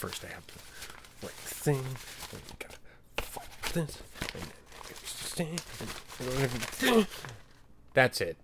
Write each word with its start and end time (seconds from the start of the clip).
first 0.00 0.24
I 0.24 0.28
have 0.28 0.46
the 0.46 1.28
thing, 1.28 1.84
and 2.32 2.40
you 2.48 2.56
gotta 2.58 2.78
follow 3.20 3.46
this, 3.74 4.02
and 4.32 4.42
then 4.42 4.48
the 4.88 5.06
thing, 5.36 5.58
and. 6.88 7.06
That's 7.92 8.20
it. 8.22 8.38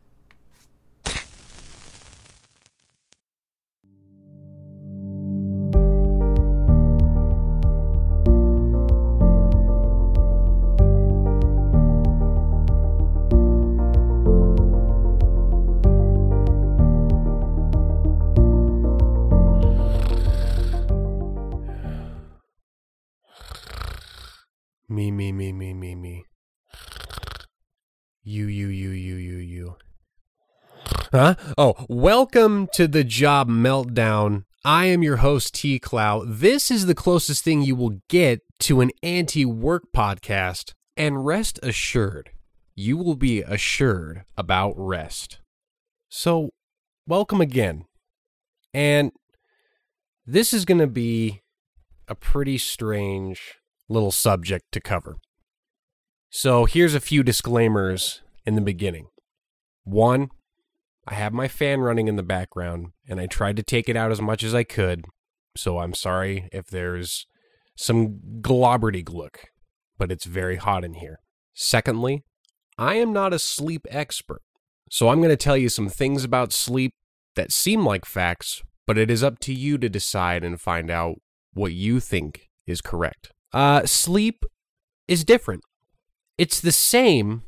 Welcome 31.96 32.68
to 32.74 32.86
the 32.86 33.02
job 33.02 33.48
meltdown. 33.48 34.44
I 34.62 34.84
am 34.84 35.02
your 35.02 35.16
host, 35.16 35.54
T 35.54 35.78
Clow. 35.78 36.24
This 36.26 36.70
is 36.70 36.84
the 36.84 36.94
closest 36.94 37.42
thing 37.42 37.62
you 37.62 37.74
will 37.74 38.02
get 38.10 38.42
to 38.60 38.82
an 38.82 38.90
anti 39.02 39.46
work 39.46 39.84
podcast. 39.96 40.74
And 40.94 41.24
rest 41.24 41.58
assured, 41.62 42.32
you 42.74 42.98
will 42.98 43.16
be 43.16 43.40
assured 43.40 44.24
about 44.36 44.74
rest. 44.76 45.38
So, 46.10 46.50
welcome 47.06 47.40
again. 47.40 47.86
And 48.74 49.12
this 50.26 50.52
is 50.52 50.66
going 50.66 50.80
to 50.80 50.86
be 50.86 51.40
a 52.08 52.14
pretty 52.14 52.58
strange 52.58 53.54
little 53.88 54.12
subject 54.12 54.66
to 54.72 54.82
cover. 54.82 55.16
So 56.28 56.66
here's 56.66 56.94
a 56.94 57.00
few 57.00 57.22
disclaimers 57.22 58.20
in 58.44 58.54
the 58.54 58.60
beginning. 58.60 59.06
One, 59.84 60.28
I 61.06 61.14
have 61.14 61.32
my 61.32 61.48
fan 61.48 61.80
running 61.80 62.08
in 62.08 62.16
the 62.16 62.22
background 62.22 62.88
and 63.08 63.20
I 63.20 63.26
tried 63.26 63.56
to 63.56 63.62
take 63.62 63.88
it 63.88 63.96
out 63.96 64.10
as 64.10 64.20
much 64.20 64.42
as 64.42 64.54
I 64.54 64.64
could. 64.64 65.04
So 65.56 65.78
I'm 65.78 65.94
sorry 65.94 66.48
if 66.52 66.66
there's 66.66 67.26
some 67.76 68.18
globberty 68.40 69.04
but 69.98 70.10
it's 70.10 70.24
very 70.24 70.56
hot 70.56 70.84
in 70.84 70.94
here. 70.94 71.20
Secondly, 71.54 72.24
I 72.78 72.96
am 72.96 73.12
not 73.12 73.32
a 73.32 73.38
sleep 73.38 73.86
expert. 73.88 74.42
So 74.90 75.08
I'm 75.08 75.18
going 75.18 75.30
to 75.30 75.36
tell 75.36 75.56
you 75.56 75.68
some 75.68 75.88
things 75.88 76.24
about 76.24 76.52
sleep 76.52 76.92
that 77.34 77.52
seem 77.52 77.84
like 77.84 78.04
facts, 78.04 78.62
but 78.86 78.98
it 78.98 79.10
is 79.10 79.22
up 79.22 79.38
to 79.40 79.54
you 79.54 79.78
to 79.78 79.88
decide 79.88 80.44
and 80.44 80.60
find 80.60 80.90
out 80.90 81.16
what 81.54 81.72
you 81.72 82.00
think 82.00 82.48
is 82.66 82.80
correct. 82.80 83.32
Uh, 83.52 83.86
sleep 83.86 84.44
is 85.08 85.24
different. 85.24 85.62
It's 86.36 86.60
the 86.60 86.72
same 86.72 87.42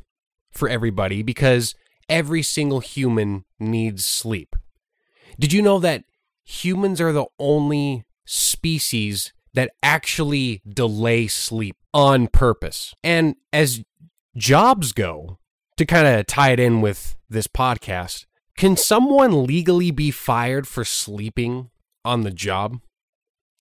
for 0.53 0.69
everybody 0.69 1.23
because 1.23 1.75
every 2.09 2.43
single 2.43 2.81
human 2.81 3.45
needs 3.59 4.05
sleep. 4.05 4.57
Did 5.39 5.53
you 5.53 5.63
know 5.63 5.79
that 5.79 6.05
humans 6.45 7.01
are 7.01 7.13
the 7.13 7.27
only 7.39 8.05
species 8.27 9.33
that 9.55 9.73
actually 9.83 10.63
delay 10.69 11.27
sleep 11.27 11.77
on 11.93 12.27
purpose? 12.29 12.95
And 13.03 13.37
as 13.53 13.83
jobs 14.37 14.93
go, 14.93 15.39
to 15.79 15.87
kind 15.87 16.07
of 16.07 16.27
tie 16.27 16.51
it 16.51 16.61
in 16.61 16.81
with 16.81 17.17
this 17.31 17.47
podcast, 17.47 18.27
can 18.57 18.77
someone 18.77 19.47
legally 19.47 19.93
be 19.93 20.11
fired 20.11 20.67
for 20.67 20.85
sleeping 20.85 21.71
on 22.05 22.23
the 22.23 22.33
job? 22.33 22.81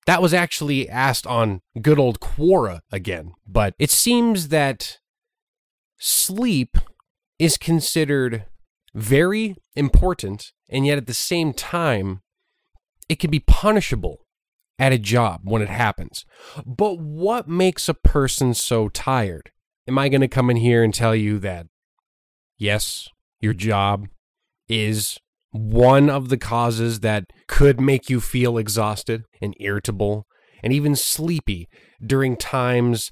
That 0.07 0.21
was 0.21 0.33
actually 0.33 0.89
asked 0.89 1.27
on 1.27 1.61
good 1.79 1.99
old 1.99 2.19
Quora 2.19 2.79
again, 2.91 3.33
but 3.45 3.75
it 3.77 3.91
seems 3.91 4.47
that 4.47 4.97
sleep 5.99 6.77
is 7.39 7.57
considered 7.57 8.45
very 8.93 9.55
important, 9.75 10.51
and 10.69 10.85
yet 10.85 10.97
at 10.97 11.07
the 11.07 11.13
same 11.13 11.53
time, 11.53 12.21
it 13.09 13.19
can 13.19 13.29
be 13.29 13.39
punishable 13.39 14.25
at 14.79 14.93
a 14.93 14.97
job 14.97 15.41
when 15.43 15.61
it 15.61 15.69
happens. 15.69 16.25
But 16.65 16.99
what 16.99 17.47
makes 17.47 17.87
a 17.89 17.93
person 17.93 18.53
so 18.53 18.89
tired? 18.89 19.51
Am 19.87 19.97
I 19.97 20.09
going 20.09 20.21
to 20.21 20.27
come 20.27 20.49
in 20.49 20.57
here 20.57 20.83
and 20.83 20.93
tell 20.93 21.15
you 21.15 21.39
that, 21.39 21.67
yes, 22.57 23.07
your 23.39 23.53
job 23.53 24.07
is 24.67 25.17
one 25.51 26.09
of 26.09 26.29
the 26.29 26.37
causes 26.37 26.99
that 26.99 27.25
could 27.47 27.79
make 27.79 28.09
you 28.09 28.19
feel 28.19 28.57
exhausted 28.57 29.23
and 29.41 29.55
irritable 29.59 30.27
and 30.61 30.73
even 30.73 30.95
sleepy 30.95 31.67
during 32.05 32.35
times 32.35 33.11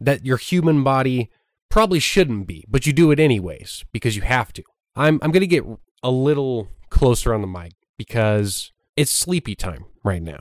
that 0.00 0.24
your 0.24 0.36
human 0.36 0.82
body 0.82 1.30
probably 1.74 1.98
shouldn't 1.98 2.46
be, 2.46 2.64
but 2.68 2.86
you 2.86 2.92
do 2.92 3.10
it 3.10 3.18
anyways 3.18 3.84
because 3.92 4.14
you 4.14 4.22
have 4.22 4.52
to. 4.52 4.62
I'm 4.94 5.18
I'm 5.22 5.32
going 5.32 5.40
to 5.40 5.46
get 5.48 5.64
a 6.04 6.10
little 6.10 6.68
closer 6.88 7.34
on 7.34 7.40
the 7.40 7.48
mic 7.48 7.72
because 7.98 8.70
it's 8.96 9.10
sleepy 9.10 9.56
time 9.56 9.86
right 10.04 10.22
now. 10.22 10.38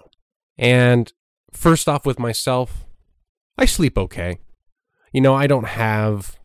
And 0.59 1.11
first 1.51 1.89
off 1.89 2.05
with 2.05 2.19
myself, 2.19 2.85
I 3.57 3.65
sleep 3.65 3.97
okay. 3.97 4.37
You 5.11 5.21
know, 5.21 5.33
I 5.33 5.47
don't 5.47 5.69
have 5.69 6.37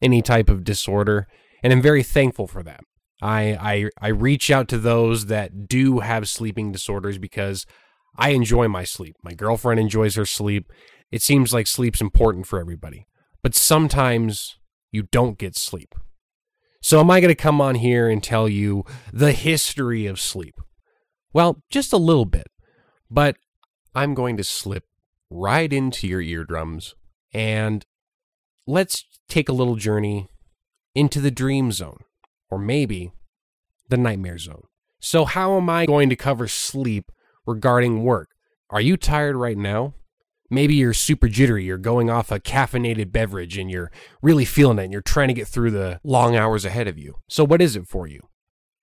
any 0.00 0.22
type 0.22 0.48
of 0.48 0.64
disorder 0.64 1.28
and 1.62 1.70
I'm 1.70 1.82
very 1.82 2.02
thankful 2.02 2.46
for 2.46 2.62
that. 2.62 2.80
I, 3.20 3.42
I 3.60 3.90
I 4.00 4.08
reach 4.08 4.50
out 4.50 4.68
to 4.68 4.78
those 4.78 5.26
that 5.26 5.68
do 5.68 5.98
have 5.98 6.30
sleeping 6.30 6.72
disorders 6.72 7.18
because 7.18 7.66
I 8.16 8.30
enjoy 8.30 8.68
my 8.68 8.84
sleep. 8.84 9.16
My 9.22 9.34
girlfriend 9.34 9.80
enjoys 9.80 10.14
her 10.14 10.24
sleep. 10.24 10.72
It 11.12 11.20
seems 11.20 11.52
like 11.52 11.66
sleep's 11.66 12.00
important 12.00 12.46
for 12.46 12.58
everybody. 12.58 13.06
But 13.42 13.54
sometimes 13.54 14.58
you 14.92 15.02
don't 15.02 15.38
get 15.38 15.56
sleep. 15.56 15.94
So 16.82 17.00
am 17.00 17.10
I 17.10 17.20
going 17.20 17.28
to 17.28 17.34
come 17.34 17.60
on 17.60 17.76
here 17.76 18.08
and 18.08 18.22
tell 18.22 18.48
you 18.48 18.84
the 19.12 19.32
history 19.32 20.06
of 20.06 20.20
sleep? 20.20 20.54
Well, 21.32 21.62
just 21.70 21.92
a 21.92 21.98
little 21.98 22.24
bit. 22.24 22.48
But 23.10 23.36
I'm 23.94 24.14
going 24.14 24.36
to 24.36 24.44
slip 24.44 24.84
right 25.30 25.72
into 25.72 26.06
your 26.06 26.20
eardrums 26.20 26.94
and 27.32 27.84
let's 28.66 29.04
take 29.28 29.48
a 29.48 29.52
little 29.52 29.76
journey 29.76 30.28
into 30.94 31.20
the 31.20 31.30
dream 31.30 31.70
zone 31.72 32.00
or 32.50 32.58
maybe 32.58 33.12
the 33.88 33.96
nightmare 33.96 34.38
zone. 34.38 34.62
So, 35.00 35.24
how 35.24 35.56
am 35.56 35.70
I 35.70 35.86
going 35.86 36.08
to 36.10 36.16
cover 36.16 36.46
sleep 36.46 37.10
regarding 37.46 38.04
work? 38.04 38.30
Are 38.68 38.80
you 38.80 38.96
tired 38.96 39.36
right 39.36 39.56
now? 39.56 39.94
Maybe 40.50 40.74
you're 40.74 40.92
super 40.92 41.28
jittery, 41.28 41.64
you're 41.64 41.78
going 41.78 42.10
off 42.10 42.32
a 42.32 42.40
caffeinated 42.40 43.12
beverage 43.12 43.56
and 43.56 43.70
you're 43.70 43.92
really 44.20 44.44
feeling 44.44 44.78
it 44.80 44.84
and 44.84 44.92
you're 44.92 45.00
trying 45.00 45.28
to 45.28 45.34
get 45.34 45.46
through 45.46 45.70
the 45.70 46.00
long 46.02 46.34
hours 46.34 46.64
ahead 46.64 46.88
of 46.88 46.98
you. 46.98 47.14
So, 47.28 47.44
what 47.44 47.62
is 47.62 47.76
it 47.76 47.86
for 47.86 48.08
you? 48.08 48.20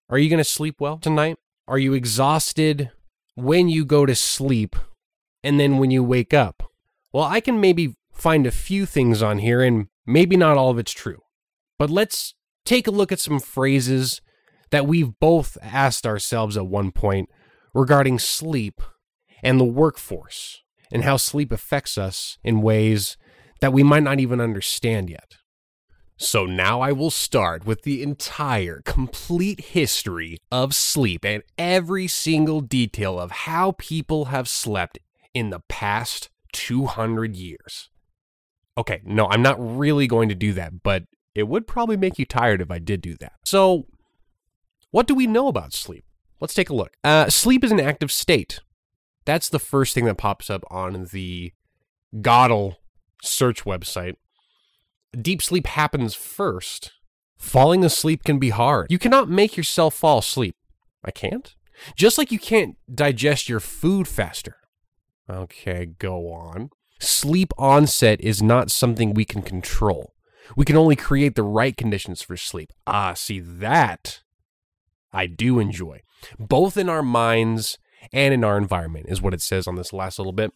Are 0.09 0.17
you 0.17 0.29
going 0.29 0.38
to 0.38 0.45
sleep 0.45 0.79
well 0.79 0.97
tonight? 0.97 1.35
Are 1.67 1.78
you 1.78 1.94
exhausted 1.94 2.91
when 3.35 3.67
you 3.67 3.83
go 3.83 4.05
to 4.05 4.16
sleep 4.16 4.78
and 5.44 5.59
then 5.59 5.78
when 5.78 5.91
you 5.91 6.03
wake 6.03 6.33
up? 6.33 6.72
Well, 7.11 7.25
I 7.25 7.41
can 7.41 7.59
maybe 7.59 7.95
find 8.13 8.47
a 8.47 8.51
few 8.51 8.85
things 8.85 9.22
on 9.22 9.39
here 9.39 9.61
and 9.61 9.88
maybe 10.05 10.38
not 10.38 10.55
all 10.55 10.69
of 10.69 10.79
it's 10.79 10.94
true. 10.94 11.19
But 11.78 11.89
let's 11.89 12.34
take 12.63 12.88
a 12.88 12.91
look 12.91 13.11
at 13.11 13.19
some 13.19 13.39
phrases 13.39 14.22
that 14.72 14.88
we've 14.88 15.19
both 15.19 15.57
asked 15.61 16.07
ourselves 16.07 16.55
at 16.55 16.67
one 16.67 16.91
point 16.91 17.29
regarding 17.73 18.19
sleep 18.19 18.81
and 19.44 19.59
the 19.59 19.66
workforce 19.66 20.63
and 20.92 21.03
how 21.03 21.18
sleep 21.18 21.52
affects 21.52 21.98
us 21.98 22.38
in 22.44 22.62
ways 22.62 23.18
that 23.59 23.74
we 23.74 23.84
might 23.84 24.03
not 24.03 24.20
even 24.20 24.40
understand 24.40 25.09
yet. 25.09 25.38
So 26.20 26.46
now 26.46 26.81
I 26.81 26.92
will 26.92 27.12
start 27.12 27.66
with 27.66 27.84
the 27.84 28.02
entire 28.02 28.81
complete 28.86 29.59
history 29.59 30.40
of 30.52 30.74
sleep 30.74 31.24
and 31.24 31.44
every 31.58 32.08
single 32.08 32.62
detail 32.62 33.20
of 33.20 33.31
how 33.31 33.74
people 33.74 34.26
have 34.26 34.50
slept 34.50 34.97
in 35.36 35.52
the 35.52 35.61
past 35.70 36.29
200 36.53 37.35
years. 37.35 37.90
Okay, 38.78 39.02
no, 39.06 39.28
I'm 39.28 39.44
not 39.44 39.58
really 39.59 40.08
going 40.08 40.29
to 40.29 40.35
do 40.35 40.53
that, 40.53 40.82
but 40.82 41.03
it 41.35 41.47
would 41.47 41.67
probably 41.67 41.97
make 41.97 42.17
you 42.17 42.26
tired 42.26 42.61
if 42.61 42.72
I 42.72 42.79
did 42.79 43.02
do 43.02 43.16
that. 43.20 43.34
So, 43.46 43.85
what 44.90 45.06
do 45.06 45.14
we 45.14 45.28
know 45.28 45.47
about 45.47 45.73
sleep? 45.73 46.03
Let's 46.40 46.53
take 46.56 46.70
a 46.70 46.76
look. 46.76 46.94
Uh, 47.03 47.29
sleep 47.29 47.64
is 47.64 47.72
an 47.72 47.79
active 47.79 48.11
state. 48.11 48.59
That's 49.28 49.50
the 49.50 49.59
first 49.59 49.94
thing 49.94 50.06
that 50.06 50.18
pops 50.18 50.50
up 50.50 50.64
on 50.72 51.08
the 51.12 51.52
Google 52.14 52.78
search 53.22 53.66
website. 53.66 54.16
Deep 55.22 55.41
sleep 55.41 55.68
happens 55.68 56.16
first. 56.16 56.94
Falling 57.38 57.84
asleep 57.84 58.24
can 58.24 58.40
be 58.40 58.52
hard. 58.52 58.88
You 58.90 58.97
cannot 58.97 59.29
make 59.29 59.58
yourself 59.58 59.96
fall 59.96 60.20
asleep. 60.20 60.56
I 61.03 61.12
can't? 61.12 61.53
Just 61.97 62.18
like 62.18 62.32
you 62.32 62.40
can't 62.40 62.78
digest 62.91 63.50
your 63.50 63.59
food 63.59 64.08
faster. 64.08 64.56
Okay, 65.30 65.88
go 66.00 66.32
on. 66.32 66.70
Sleep 66.97 67.52
onset 67.58 68.22
is 68.22 68.41
not 68.41 68.72
something 68.72 69.14
we 69.14 69.26
can 69.26 69.41
control. 69.41 70.14
We 70.56 70.64
can 70.64 70.78
only 70.78 70.96
create 70.96 71.35
the 71.35 71.44
right 71.44 71.76
conditions 71.76 72.22
for 72.22 72.38
sleep. 72.38 72.72
Ah, 72.88 73.14
see, 73.14 73.41
that 73.41 74.22
I 75.12 75.28
do 75.28 75.59
enjoy, 75.59 76.03
both 76.40 76.78
in 76.78 76.88
our 76.88 77.03
minds 77.03 77.78
and 78.14 78.34
in 78.34 78.44
our 78.44 78.58
environment, 78.58 79.08
is 79.09 79.22
what 79.22 79.34
it 79.34 79.42
says 79.42 79.68
on 79.68 79.76
this 79.76 79.94
last 79.94 80.20
little 80.20 80.34
bit. 80.34 80.52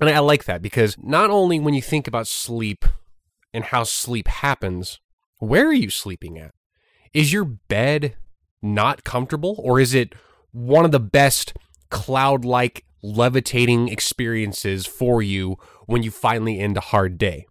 And 0.00 0.08
I 0.08 0.18
like 0.20 0.44
that 0.44 0.62
because 0.62 0.96
not 0.98 1.30
only 1.30 1.58
when 1.58 1.74
you 1.74 1.82
think 1.82 2.06
about 2.06 2.26
sleep 2.26 2.84
and 3.52 3.64
how 3.64 3.82
sleep 3.82 4.28
happens, 4.28 5.00
where 5.38 5.66
are 5.66 5.74
you 5.74 5.90
sleeping 5.90 6.38
at? 6.38 6.52
Is 7.12 7.32
your 7.32 7.44
bed 7.44 8.16
not 8.62 9.04
comfortable 9.04 9.56
or 9.58 9.80
is 9.80 9.94
it 9.94 10.14
one 10.52 10.84
of 10.84 10.92
the 10.92 11.00
best 11.00 11.54
cloud 11.90 12.44
like 12.44 12.84
levitating 13.02 13.88
experiences 13.88 14.86
for 14.86 15.22
you 15.22 15.56
when 15.86 16.02
you 16.02 16.10
finally 16.10 16.60
end 16.60 16.76
a 16.76 16.80
hard 16.80 17.18
day? 17.18 17.46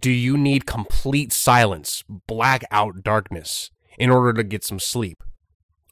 Do 0.00 0.10
you 0.10 0.36
need 0.36 0.66
complete 0.66 1.32
silence, 1.32 2.04
blackout 2.26 3.02
darkness 3.02 3.70
in 3.98 4.10
order 4.10 4.32
to 4.34 4.44
get 4.44 4.62
some 4.62 4.78
sleep? 4.78 5.23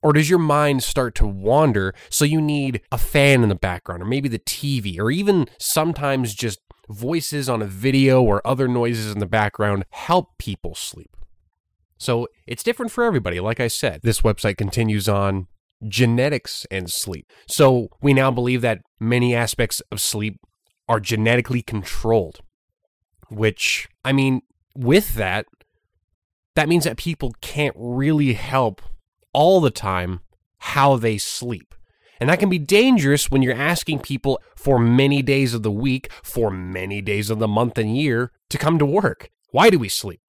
Or 0.03 0.13
does 0.13 0.29
your 0.29 0.39
mind 0.39 0.83
start 0.83 1.15
to 1.17 1.27
wander 1.27 1.95
so 2.11 2.25
you 2.25 2.41
need 2.41 2.81
a 2.91 2.99
fan 2.99 3.43
in 3.43 3.49
the 3.49 3.55
background, 3.55 4.03
or 4.03 4.07
maybe 4.07 4.29
the 4.29 4.39
TV, 4.39 4.99
or 4.99 5.11
even 5.11 5.47
sometimes 5.59 6.35
just 6.35 6.61
voices 6.89 7.49
on 7.49 7.63
a 7.63 7.67
video 7.67 8.23
or 8.23 8.47
other 8.47 8.67
noises 8.67 9.13
in 9.13 9.21
the 9.21 9.27
background 9.27 9.85
help 9.91 10.37
people 10.39 10.75
sleep? 10.75 11.17
So 11.99 12.27
it's 12.49 12.65
different 12.65 12.91
for 12.91 13.05
everybody. 13.05 13.39
Like 13.39 13.61
I 13.61 13.69
said, 13.69 14.01
this 14.03 14.23
website 14.23 14.57
continues 14.57 15.09
on 15.09 15.47
genetics 15.87 16.67
and 16.71 16.91
sleep. 16.91 17.31
So 17.47 17.89
we 18.01 18.13
now 18.13 18.31
believe 18.31 18.61
that 18.63 18.81
many 18.99 19.35
aspects 19.35 19.81
of 19.93 20.01
sleep 20.01 20.41
are 20.89 20.99
genetically 21.01 21.63
controlled, 21.63 22.41
which, 23.31 23.89
I 24.05 24.13
mean, 24.13 24.43
with 24.75 25.15
that, 25.15 25.47
that 26.57 26.69
means 26.69 26.85
that 26.85 26.97
people 26.97 27.35
can't 27.41 27.75
really 27.79 28.33
help 28.33 28.83
all 29.33 29.61
the 29.61 29.71
time 29.71 30.21
how 30.59 30.97
they 30.97 31.19
sleep. 31.19 31.75
And 32.21 32.31
that 32.31 32.39
can 32.39 32.49
be 32.49 32.59
dangerous 32.59 33.31
when 33.31 33.43
you're 33.43 33.55
asking 33.55 34.01
people 34.01 34.41
for 34.55 34.79
many 34.79 35.23
days 35.23 35.55
of 35.55 35.65
the 35.65 35.73
week, 35.73 36.09
for 36.23 36.51
many 36.51 37.01
days 37.01 37.31
of 37.31 37.41
the 37.41 37.49
month 37.49 37.79
and 37.79 37.97
year 37.97 38.31
to 38.51 38.59
come 38.59 38.79
to 38.79 38.87
work. 38.87 39.31
Why 39.51 39.71
do 39.71 39.79
we 39.79 39.89
sleep? 39.89 40.21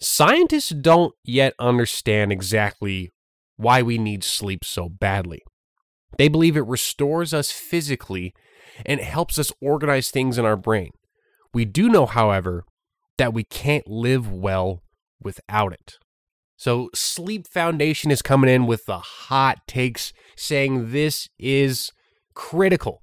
Scientists 0.00 0.70
don't 0.70 1.14
yet 1.22 1.54
understand 1.58 2.32
exactly 2.32 3.12
why 3.56 3.82
we 3.82 3.98
need 3.98 4.24
sleep 4.24 4.64
so 4.64 4.88
badly. 4.88 5.42
They 6.18 6.28
believe 6.28 6.56
it 6.56 6.66
restores 6.66 7.32
us 7.32 7.50
physically 7.50 8.34
and 8.84 9.00
helps 9.00 9.38
us 9.38 9.52
organize 9.60 10.10
things 10.10 10.38
in 10.38 10.44
our 10.44 10.56
brain. 10.56 10.90
We 11.54 11.64
do 11.64 11.88
know, 11.88 12.06
however, 12.06 12.64
that 13.16 13.32
we 13.32 13.44
can't 13.44 13.86
live 13.86 14.30
well 14.30 14.82
without 15.22 15.72
it. 15.72 15.98
So, 16.56 16.88
Sleep 16.94 17.46
Foundation 17.46 18.10
is 18.10 18.22
coming 18.22 18.48
in 18.48 18.66
with 18.66 18.86
the 18.86 18.98
hot 18.98 19.58
takes 19.66 20.12
saying 20.36 20.90
this 20.92 21.28
is 21.38 21.92
critical 22.34 23.02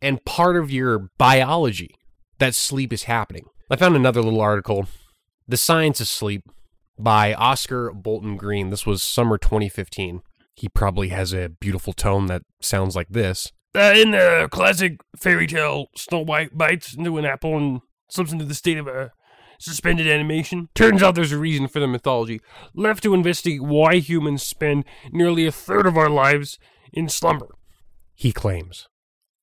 and 0.00 0.24
part 0.24 0.56
of 0.56 0.70
your 0.70 1.10
biology 1.18 1.94
that 2.38 2.54
sleep 2.54 2.92
is 2.92 3.04
happening. 3.04 3.44
I 3.70 3.76
found 3.76 3.96
another 3.96 4.20
little 4.20 4.40
article, 4.40 4.86
The 5.46 5.56
Science 5.56 6.00
of 6.00 6.08
Sleep 6.08 6.42
by 6.98 7.32
Oscar 7.34 7.92
Bolton 7.92 8.36
Green. 8.36 8.70
This 8.70 8.84
was 8.84 9.02
summer 9.02 9.38
2015. 9.38 10.20
He 10.54 10.68
probably 10.68 11.08
has 11.08 11.32
a 11.32 11.48
beautiful 11.48 11.92
tone 11.92 12.26
that 12.26 12.42
sounds 12.60 12.94
like 12.94 13.08
this. 13.08 13.50
Uh, 13.74 13.94
in 13.96 14.10
the 14.10 14.48
classic 14.50 15.00
fairy 15.16 15.46
tale, 15.46 15.86
Snow 15.96 16.20
White 16.20 16.58
bites 16.58 16.94
into 16.94 17.16
an 17.16 17.24
apple 17.24 17.56
and 17.56 17.80
slips 18.10 18.32
into 18.32 18.44
the 18.44 18.54
state 18.54 18.76
of 18.76 18.86
a 18.86 19.12
suspended 19.62 20.08
animation. 20.08 20.68
Turns 20.74 21.02
out 21.02 21.14
there's 21.14 21.32
a 21.32 21.38
reason 21.38 21.68
for 21.68 21.80
the 21.80 21.86
mythology. 21.86 22.40
Left 22.74 23.02
to 23.04 23.14
investigate 23.14 23.62
why 23.62 23.96
humans 23.96 24.42
spend 24.42 24.84
nearly 25.12 25.46
a 25.46 25.52
third 25.52 25.86
of 25.86 25.96
our 25.96 26.10
lives 26.10 26.58
in 26.92 27.08
slumber. 27.08 27.48
He 28.14 28.32
claims. 28.32 28.88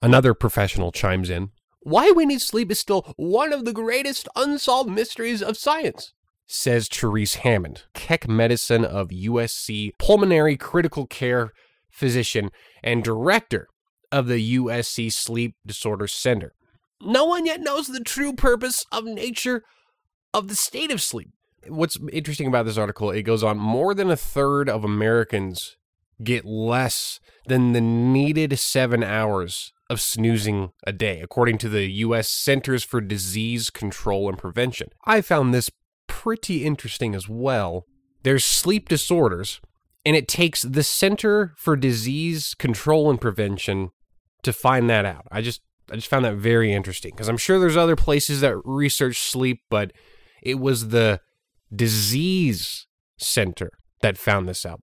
Another 0.02 0.34
professional 0.34 0.92
chimes 0.92 1.30
in. 1.30 1.52
Why 1.82 2.12
we 2.12 2.26
need 2.26 2.42
sleep 2.42 2.72
is 2.72 2.80
still 2.80 3.14
one 3.16 3.54
of 3.54 3.66
the 3.66 3.74
greatest 3.74 4.28
unsolved 4.36 4.90
mysteries 4.90 5.42
of 5.42 5.58
science, 5.58 6.14
says 6.46 6.88
Therese 6.88 7.36
Hammond, 7.36 7.84
Keck 7.94 8.28
Medicine 8.28 8.84
of 8.84 9.10
USC 9.10 9.92
Pulmonary 9.98 10.58
Critical 10.58 11.08
Care 11.08 11.52
physician 11.90 12.50
and 12.84 13.04
director 13.04 13.68
of 14.12 14.28
the 14.28 14.58
USC 14.58 15.12
Sleep 15.12 15.56
Disorder 15.66 16.08
Center. 16.08 16.54
No 17.02 17.26
one 17.26 17.46
yet 17.46 17.62
knows 17.62 17.88
the 17.88 18.02
true 18.02 18.34
purpose 18.34 18.86
of 18.92 19.06
nature 19.06 19.64
of 20.34 20.48
the 20.48 20.56
state 20.56 20.92
of 20.92 21.02
sleep. 21.02 21.32
What's 21.68 21.98
interesting 22.12 22.48
about 22.48 22.66
this 22.66 22.78
article, 22.78 23.12
it 23.12 23.24
goes 23.24 23.44
on 23.44 23.58
more 23.58 23.94
than 23.94 24.10
a 24.10 24.16
third 24.16 24.70
of 24.70 24.84
Americans 24.84 25.78
get 26.24 26.46
less 26.46 27.20
than 27.48 27.74
the 27.74 27.82
needed 27.82 28.58
seven 28.60 29.04
hours 29.04 29.74
of 29.90 30.00
snoozing 30.00 30.72
a 30.86 30.94
day, 30.94 31.20
according 31.22 31.58
to 31.58 31.70
the 31.70 31.90
U.S. 31.92 32.28
Centers 32.28 32.84
for 32.84 33.02
Disease 33.02 33.70
Control 33.70 34.30
and 34.30 34.38
Prevention. 34.38 34.90
I 35.06 35.22
found 35.22 35.54
this 35.54 35.70
pretty 36.08 36.64
interesting 36.66 37.16
as 37.16 37.28
well. 37.28 37.86
There's 38.24 38.46
sleep 38.46 38.88
disorders, 38.88 39.62
and 40.06 40.16
it 40.16 40.28
takes 40.28 40.62
the 40.62 40.84
Center 40.84 41.54
for 41.58 41.76
Disease 41.76 42.54
Control 42.54 43.10
and 43.10 43.20
Prevention 43.20 43.90
to 44.44 44.54
find 44.54 44.90
that 44.90 45.06
out. 45.06 45.28
I 45.32 45.42
just 45.42 45.62
I 45.92 45.96
just 45.96 46.08
found 46.08 46.26
that 46.26 46.36
very 46.36 46.72
interesting 46.72 47.12
because 47.12 47.30
I'm 47.30 47.38
sure 47.38 47.60
there's 47.60 47.78
other 47.78 47.96
places 47.96 48.42
that 48.42 48.58
research 48.64 49.18
sleep, 49.18 49.62
but 49.70 49.92
it 50.42 50.60
was 50.60 50.90
the 50.90 51.22
disease 51.74 52.88
center 53.18 53.72
that 54.02 54.18
found 54.18 54.48
this 54.48 54.66
out. 54.66 54.82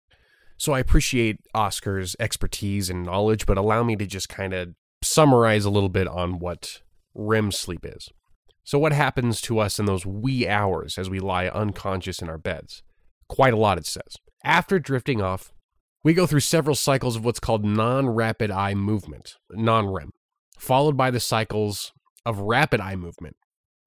So 0.59 0.73
I 0.73 0.79
appreciate 0.79 1.39
Oscar's 1.55 2.17
expertise 2.19 2.89
and 2.89 3.05
knowledge, 3.05 3.47
but 3.47 3.59
allow 3.59 3.83
me 3.83 3.97
to 3.97 4.07
just 4.07 4.29
kind 4.29 4.55
of 4.55 4.69
summarize 5.03 5.65
a 5.65 5.71
little 5.71 5.89
bit 5.89 6.07
on 6.09 6.39
what 6.39 6.81
REM 7.15 7.53
sleep 7.53 7.85
is. 7.85 8.09
So, 8.65 8.79
what 8.79 8.93
happens 8.93 9.41
to 9.43 9.61
us 9.61 9.79
in 9.79 9.87
those 9.87 10.05
wee 10.05 10.49
hours 10.49 10.99
as 10.99 11.09
we 11.09 11.21
lie 11.21 11.47
unconscious 11.47 12.21
in 12.21 12.29
our 12.29 12.39
beds? 12.39 12.83
Quite 13.29 13.55
a 13.55 13.57
lot, 13.57 13.79
it 13.79 13.87
says. 13.87 14.17
After 14.45 14.81
drifting 14.81 15.23
off, 15.23 15.53
we 16.03 16.15
go 16.15 16.27
through 16.27 16.41
several 16.41 16.75
cycles 16.75 17.15
of 17.17 17.25
what's 17.25 17.39
called 17.39 17.65
non 17.65 18.09
rapid 18.09 18.51
eye 18.51 18.75
movement, 18.75 19.37
non 19.51 19.89
REM, 19.89 20.11
followed 20.59 20.97
by 20.97 21.11
the 21.11 21.21
cycles 21.21 21.93
of 22.25 22.41
rapid 22.41 22.81
eye 22.81 22.97
movement, 22.97 23.37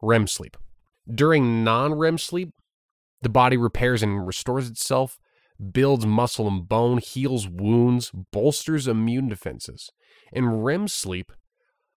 REM 0.02 0.28
sleep. 0.28 0.56
During 1.14 1.64
non 1.64 1.94
REM 1.94 2.18
sleep, 2.18 2.54
the 3.22 3.30
body 3.30 3.58
repairs 3.58 4.04
and 4.04 4.26
restores 4.26 4.70
itself, 4.70 5.20
builds 5.72 6.06
muscle 6.06 6.48
and 6.48 6.68
bone, 6.68 7.00
heals 7.00 7.48
wounds, 7.48 8.12
bolsters 8.32 8.88
immune 8.88 9.28
defenses. 9.28 9.92
In 10.32 10.62
REM 10.62 10.88
sleep, 10.88 11.32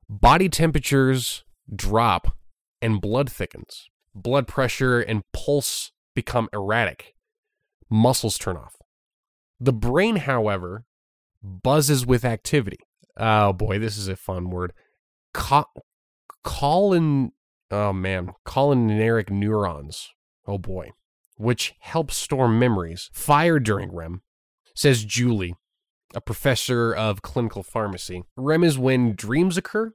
body 0.09 0.49
temperatures 0.49 1.45
drop 1.75 2.37
and 2.81 3.01
blood 3.01 3.31
thickens. 3.31 3.89
Blood 4.15 4.47
pressure 4.47 5.01
and 5.01 5.23
pulse 5.33 5.93
become 6.15 6.49
erratic. 6.53 7.15
Muscles 7.89 8.39
turn 8.39 8.57
off. 8.57 8.77
The 9.61 9.73
brain, 9.73 10.17
however, 10.17 10.85
buzzes 11.43 12.05
with 12.05 12.25
activity. 12.25 12.79
Oh 13.17 13.53
boy, 13.53 13.79
this 13.79 13.97
is 13.97 14.09
a 14.09 14.17
fun 14.17 14.51
word. 14.51 14.73
Co- 15.33 15.67
colin 16.43 17.33
oh 17.73 17.93
man, 17.93 18.33
cholinergic 18.47 19.31
neurons. 19.31 20.11
Oh 20.47 20.59
boy. 20.59 20.93
Which 21.37 21.75
help 21.81 22.11
store 22.13 22.49
memories. 22.49 23.11
Fire 23.13 23.59
during 23.59 23.93
REM, 23.93 24.23
says 24.75 25.05
Julie, 25.05 25.55
a 26.15 26.21
professor 26.21 26.95
of 26.95 27.23
clinical 27.23 27.63
pharmacy. 27.63 28.25
REM 28.37 28.63
is 28.63 28.79
when 28.79 29.15
dreams 29.17 29.57
occur, 29.57 29.95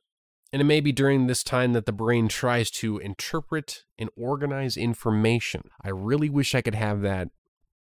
and 0.51 0.62
it 0.62 0.65
may 0.65 0.81
be 0.81 0.91
during 0.91 1.27
this 1.27 1.43
time 1.43 1.74
that 1.74 1.86
the 1.86 1.91
brain 1.91 2.27
tries 2.27 2.72
to 2.72 2.98
interpret 2.98 3.84
and 3.98 4.10
organize 4.17 4.75
information. 4.75 5.69
I 5.81 5.89
really 5.89 6.29
wish 6.29 6.55
I 6.55 6.62
could 6.62 6.75
have 6.75 7.01
that 7.01 7.29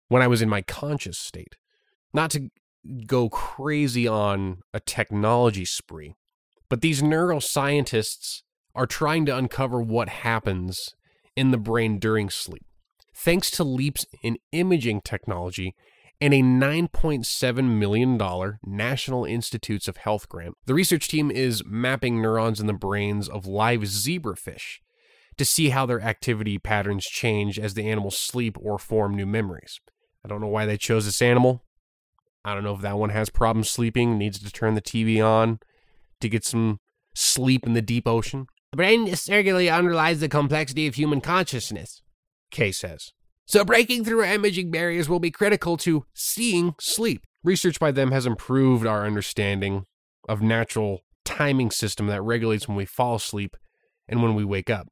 when 0.09 0.23
I 0.23 0.29
was 0.29 0.43
in 0.43 0.49
my 0.49 0.63
conscious 0.63 1.19
state. 1.19 1.57
Not 2.15 2.31
to 2.31 2.51
go 3.07 3.29
crazy 3.29 4.09
on 4.09 4.63
a 4.73 4.81
technology 4.81 5.65
spree, 5.65 6.15
but 6.69 6.81
these 6.81 7.03
neuroscientists 7.03 8.43
are 8.75 8.87
trying 8.87 9.27
to 9.27 9.37
uncover 9.37 9.81
what 9.81 10.09
happens 10.09 10.95
in 11.37 11.51
the 11.51 11.59
brain 11.59 11.99
during 11.99 12.31
sleep. 12.31 12.65
Thanks 13.15 13.51
to 13.53 13.65
leaps 13.65 14.07
in 14.23 14.39
imaging 14.53 15.03
technology 15.03 15.75
and 16.23 16.33
a 16.33 16.41
$9.7 16.41 17.79
million 17.79 18.59
National 18.65 19.25
Institutes 19.25 19.89
of 19.89 19.97
Health 19.97 20.29
grant, 20.29 20.55
the 20.67 20.75
research 20.75 21.09
team 21.09 21.33
is 21.33 21.65
mapping 21.67 22.23
neurons 22.23 22.61
in 22.61 22.69
the 22.69 22.73
brains 22.73 23.29
of 23.29 23.45
live 23.45 23.81
zebrafish 23.81 24.79
to 25.37 25.45
see 25.45 25.71
how 25.71 25.85
their 25.85 26.01
activity 26.01 26.59
patterns 26.59 27.07
change 27.07 27.59
as 27.59 27.75
the 27.75 27.91
animals 27.91 28.17
sleep 28.17 28.57
or 28.61 28.79
form 28.79 29.17
new 29.17 29.27
memories. 29.27 29.81
I 30.25 30.29
don't 30.29 30.41
know 30.41 30.47
why 30.47 30.65
they 30.65 30.77
chose 30.77 31.07
this 31.07 31.21
animal. 31.21 31.65
I 32.45 32.55
don't 32.55 32.63
know 32.63 32.75
if 32.75 32.83
that 32.83 32.99
one 32.99 33.11
has 33.11 33.29
problems 33.29 33.69
sleeping, 33.69 34.17
needs 34.17 34.39
to 34.39 34.51
turn 34.53 34.75
the 34.75 34.81
TV 34.81 35.25
on 35.25 35.59
to 36.21 36.29
get 36.29 36.45
some 36.45 36.79
sleep 37.15 37.67
in 37.67 37.73
the 37.73 37.83
deep 37.83 38.07
ocean. 38.07 38.47
The 38.73 38.77
brain 38.77 39.15
certainly 39.15 39.69
underlies 39.69 40.21
the 40.21 40.31
complexity 40.31 40.87
of 40.87 40.95
human 40.95 41.21
consciousness, 41.21 42.01
Kay 42.51 42.73
says. 42.73 43.13
So 43.45 43.67
breaking 43.67 44.07
through 44.07 44.25
imaging 44.25 44.71
barriers 44.71 45.11
will 45.11 45.21
be 45.21 45.31
critical 45.31 45.77
to 45.79 46.07
seeing 46.15 46.75
sleep. 46.81 47.23
Research 47.45 47.79
by 47.79 47.91
them 47.91 48.13
has 48.13 48.25
improved 48.25 48.87
our 48.87 49.05
understanding 49.05 49.85
of 50.27 50.41
natural 50.41 51.01
timing 51.23 51.71
system 51.71 52.07
that 52.07 52.23
regulates 52.23 52.67
when 52.67 52.79
we 52.79 52.87
fall 52.87 53.17
asleep 53.17 53.59
and 54.09 54.23
when 54.23 54.35
we 54.35 54.43
wake 54.45 54.71
up, 54.71 54.89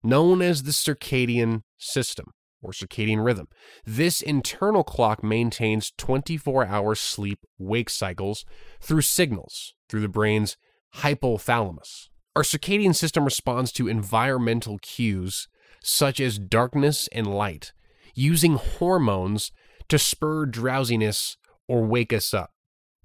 known 0.00 0.40
as 0.40 0.62
the 0.62 0.70
circadian 0.70 1.62
system 1.76 2.26
or 2.62 2.70
circadian 2.70 3.24
rhythm. 3.24 3.48
This 3.84 4.20
internal 4.20 4.84
clock 4.84 5.24
maintains 5.24 5.92
24 5.98 6.66
hour 6.66 6.94
sleep 6.94 7.40
wake 7.58 7.90
cycles 7.90 8.44
through 8.80 9.02
signals 9.02 9.74
through 9.88 10.02
the 10.02 10.08
brain's 10.08 10.56
hypothalamus. 10.98 12.10
Our 12.38 12.44
circadian 12.44 12.94
system 12.94 13.24
responds 13.24 13.72
to 13.72 13.88
environmental 13.88 14.78
cues 14.78 15.48
such 15.82 16.20
as 16.20 16.38
darkness 16.38 17.08
and 17.10 17.26
light, 17.26 17.72
using 18.14 18.54
hormones 18.54 19.50
to 19.88 19.98
spur 19.98 20.46
drowsiness 20.46 21.36
or 21.66 21.82
wake 21.84 22.12
us 22.12 22.32
up. 22.32 22.50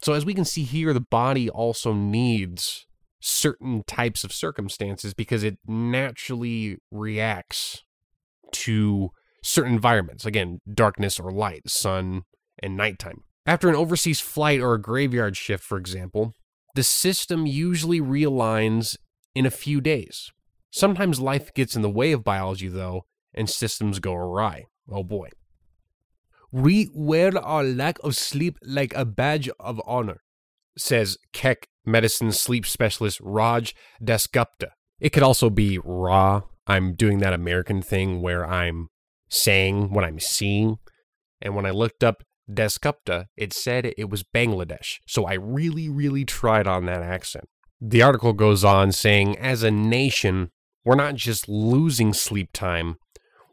So, 0.03 0.13
as 0.13 0.23
we 0.23 0.35
can 0.35 0.45
see 0.45 0.61
here, 0.61 0.93
the 0.93 0.99
body 1.01 1.49
also 1.49 1.93
needs 1.93 2.85
certain 3.21 3.81
types 3.87 4.23
of 4.23 4.31
circumstances 4.31 5.15
because 5.15 5.41
it 5.41 5.57
naturally 5.65 6.77
reacts 6.91 7.81
to 8.51 9.09
certain 9.41 9.73
environments. 9.73 10.27
Again, 10.27 10.61
darkness 10.71 11.19
or 11.19 11.31
light, 11.31 11.67
sun 11.67 12.21
and 12.61 12.77
nighttime. 12.77 13.23
After 13.47 13.67
an 13.67 13.75
overseas 13.75 14.19
flight 14.19 14.59
or 14.59 14.75
a 14.75 14.81
graveyard 14.81 15.35
shift, 15.35 15.63
for 15.63 15.79
example, 15.79 16.35
the 16.75 16.83
system 16.83 17.47
usually 17.47 17.99
realigns 17.99 18.95
in 19.35 19.45
a 19.45 19.51
few 19.51 19.81
days. 19.81 20.31
Sometimes 20.71 21.19
life 21.19 21.53
gets 21.53 21.75
in 21.75 21.81
the 21.81 21.89
way 21.89 22.11
of 22.11 22.23
biology, 22.23 22.67
though, 22.67 23.05
and 23.33 23.49
systems 23.49 23.99
go 23.99 24.13
awry. 24.13 24.65
Oh 24.89 25.03
boy. 25.03 25.29
We 26.51 26.89
wear 26.93 27.37
our 27.37 27.63
lack 27.63 27.97
of 28.03 28.15
sleep 28.15 28.57
like 28.63 28.93
a 28.95 29.05
badge 29.05 29.49
of 29.59 29.81
honor, 29.85 30.21
says 30.77 31.17
Keck 31.31 31.67
medicine 31.85 32.31
sleep 32.31 32.65
specialist 32.65 33.19
Raj 33.21 33.75
Dasgupta. 34.01 34.69
It 34.99 35.09
could 35.09 35.23
also 35.23 35.49
be 35.49 35.79
raw. 35.83 36.43
I'm 36.65 36.93
doing 36.93 37.19
that 37.19 37.33
American 37.33 37.81
thing 37.81 38.21
where 38.21 38.45
I'm 38.45 38.89
saying 39.29 39.91
what 39.91 40.03
I'm 40.03 40.19
seeing. 40.19 40.77
And 41.41 41.55
when 41.55 41.65
I 41.65 41.71
looked 41.71 42.03
up 42.03 42.23
Dasgupta, 42.49 43.25
it 43.35 43.51
said 43.53 43.93
it 43.97 44.09
was 44.09 44.23
Bangladesh. 44.23 44.99
So 45.07 45.25
I 45.25 45.33
really, 45.33 45.89
really 45.89 46.23
tried 46.23 46.67
on 46.67 46.85
that 46.85 47.01
accent. 47.01 47.49
The 47.85 48.01
article 48.01 48.31
goes 48.31 48.63
on 48.63 48.93
saying, 48.93 49.37
as 49.39 49.61
a 49.61 49.69
nation, 49.69 50.51
we're 50.85 50.95
not 50.95 51.15
just 51.15 51.49
losing 51.49 52.13
sleep 52.13 52.53
time, 52.53 52.95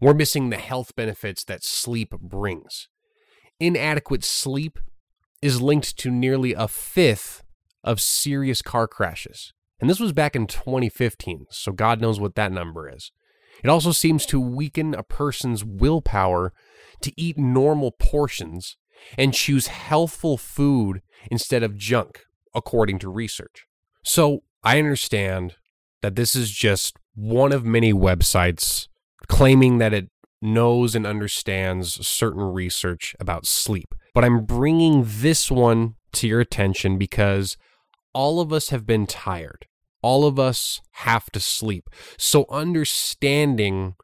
we're 0.00 0.14
missing 0.14 0.50
the 0.50 0.56
health 0.56 0.94
benefits 0.94 1.42
that 1.42 1.64
sleep 1.64 2.10
brings. 2.12 2.86
Inadequate 3.58 4.22
sleep 4.22 4.78
is 5.42 5.60
linked 5.60 5.98
to 5.98 6.12
nearly 6.12 6.54
a 6.54 6.68
fifth 6.68 7.42
of 7.82 8.00
serious 8.00 8.62
car 8.62 8.86
crashes. 8.86 9.52
And 9.80 9.90
this 9.90 9.98
was 9.98 10.12
back 10.12 10.36
in 10.36 10.46
2015, 10.46 11.46
so 11.50 11.72
God 11.72 12.00
knows 12.00 12.20
what 12.20 12.36
that 12.36 12.52
number 12.52 12.88
is. 12.88 13.10
It 13.64 13.68
also 13.68 13.90
seems 13.90 14.26
to 14.26 14.38
weaken 14.38 14.94
a 14.94 15.02
person's 15.02 15.64
willpower 15.64 16.52
to 17.00 17.12
eat 17.16 17.36
normal 17.36 17.90
portions 17.90 18.76
and 19.18 19.34
choose 19.34 19.66
healthful 19.66 20.38
food 20.38 21.02
instead 21.32 21.64
of 21.64 21.76
junk, 21.76 22.20
according 22.54 23.00
to 23.00 23.10
research. 23.10 23.66
So 24.02 24.42
I 24.62 24.78
understand 24.78 25.56
that 26.02 26.16
this 26.16 26.34
is 26.34 26.50
just 26.50 26.96
one 27.14 27.52
of 27.52 27.64
many 27.64 27.92
websites 27.92 28.88
claiming 29.28 29.78
that 29.78 29.92
it 29.92 30.08
knows 30.42 30.94
and 30.94 31.06
understands 31.06 32.06
certain 32.06 32.42
research 32.42 33.14
about 33.20 33.46
sleep. 33.46 33.94
But 34.14 34.24
I'm 34.24 34.44
bringing 34.44 35.04
this 35.06 35.50
one 35.50 35.94
to 36.12 36.26
your 36.26 36.40
attention 36.40 36.98
because 36.98 37.56
all 38.12 38.40
of 38.40 38.52
us 38.52 38.70
have 38.70 38.86
been 38.86 39.06
tired. 39.06 39.66
All 40.02 40.26
of 40.26 40.38
us 40.38 40.80
have 40.92 41.30
to 41.32 41.40
sleep. 41.40 41.88
So 42.16 42.46
understanding 42.50 43.94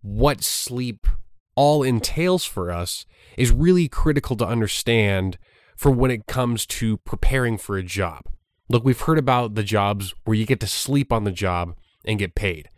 what 0.00 0.42
sleep 0.42 1.06
all 1.54 1.82
entails 1.82 2.44
for 2.44 2.70
us 2.70 3.04
is 3.36 3.50
really 3.50 3.88
critical 3.88 4.36
to 4.36 4.46
understand 4.46 5.36
for 5.76 5.90
when 5.90 6.10
it 6.10 6.26
comes 6.26 6.64
to 6.64 6.98
preparing 6.98 7.58
for 7.58 7.76
a 7.76 7.82
job. 7.82 8.22
Look, 8.72 8.84
we've 8.84 9.00
heard 9.00 9.18
about 9.18 9.54
the 9.54 9.62
jobs 9.62 10.14
where 10.24 10.34
you 10.34 10.46
get 10.46 10.60
to 10.60 10.66
sleep 10.66 11.12
on 11.12 11.24
the 11.24 11.30
job 11.30 11.74
and 12.06 12.18
get 12.18 12.34
paid. 12.34 12.70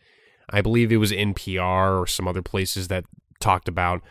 I 0.50 0.60
believe 0.60 0.90
it 0.90 0.96
was 0.96 1.12
NPR 1.12 2.00
or 2.00 2.06
some 2.06 2.26
other 2.26 2.42
places 2.42 2.88
that 2.88 3.04
talked 3.40 3.68
about 3.68 4.02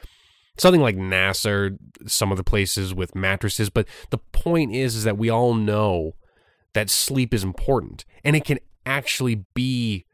something 0.57 0.81
like 0.81 0.95
NASA, 0.95 1.49
or 1.49 1.77
some 2.07 2.31
other 2.31 2.43
places 2.43 2.93
with 2.93 3.15
mattresses. 3.15 3.69
But 3.69 3.87
the 4.11 4.17
point 4.17 4.73
is, 4.73 4.95
is 4.95 5.03
that 5.03 5.17
we 5.17 5.29
all 5.29 5.53
know 5.53 6.13
that 6.73 6.89
sleep 6.89 7.33
is 7.33 7.43
important 7.43 8.05
and 8.23 8.35
it 8.35 8.45
can 8.45 8.59
actually 8.85 9.45
be 9.53 10.05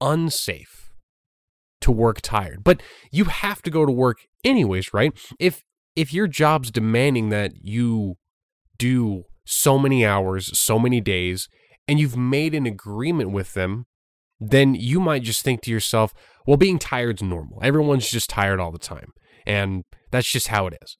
unsafe 0.00 0.90
to 1.82 1.92
work 1.92 2.20
tired. 2.20 2.64
But 2.64 2.82
you 3.10 3.24
have 3.24 3.62
to 3.62 3.70
go 3.70 3.84
to 3.84 3.92
work 3.92 4.18
anyways, 4.42 4.94
right? 4.94 5.12
If 5.38 5.64
if 5.96 6.14
your 6.14 6.28
job's 6.28 6.70
demanding 6.70 7.30
that 7.30 7.52
you 7.62 8.16
do 8.78 9.24
so 9.44 9.78
many 9.78 10.04
hours, 10.04 10.56
so 10.58 10.78
many 10.78 11.00
days, 11.00 11.48
and 11.88 11.98
you've 11.98 12.16
made 12.16 12.54
an 12.54 12.66
agreement 12.66 13.30
with 13.30 13.54
them, 13.54 13.86
then 14.38 14.74
you 14.74 15.00
might 15.00 15.22
just 15.22 15.42
think 15.42 15.60
to 15.62 15.70
yourself, 15.70 16.14
well, 16.46 16.56
being 16.56 16.78
tired's 16.78 17.22
normal. 17.22 17.58
Everyone's 17.62 18.08
just 18.08 18.30
tired 18.30 18.60
all 18.60 18.72
the 18.72 18.78
time. 18.78 19.12
And 19.46 19.84
that's 20.10 20.30
just 20.30 20.48
how 20.48 20.66
it 20.66 20.74
is. 20.82 20.96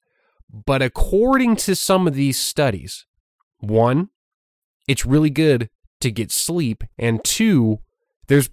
But 0.49 0.81
according 0.81 1.55
to 1.57 1.75
some 1.75 2.07
of 2.07 2.13
these 2.13 2.39
studies, 2.39 3.05
one, 3.59 4.09
it's 4.87 5.05
really 5.05 5.29
good 5.29 5.69
to 6.01 6.11
get 6.11 6.31
sleep. 6.31 6.83
And 6.97 7.23
two, 7.23 7.79
there's 8.27 8.49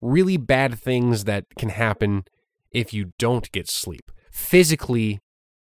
really 0.00 0.36
bad 0.36 0.78
things 0.78 1.24
that 1.24 1.44
can 1.58 1.70
happen 1.70 2.24
if 2.70 2.92
you 2.92 3.12
don't 3.18 3.50
get 3.52 3.68
sleep, 3.68 4.10
physically 4.30 5.20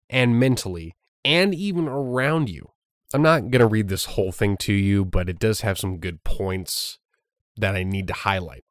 and 0.10 0.40
mentally, 0.40 0.96
and 1.26 1.54
even 1.56 1.88
around 1.88 2.50
you. 2.50 2.73
I'm 3.14 3.22
not 3.22 3.52
going 3.52 3.60
to 3.60 3.68
read 3.68 3.90
this 3.90 4.06
whole 4.06 4.32
thing 4.32 4.58
to 4.58 4.74
you, 4.74 5.06
but 5.06 5.30
it 5.30 5.40
does 5.40 5.62
have 5.62 5.78
some 5.78 6.00
good 6.00 6.24
points 6.24 6.98
that 7.56 7.76
I 7.76 7.84
need 7.84 8.08
to 8.08 8.14
highlight. 8.14 8.64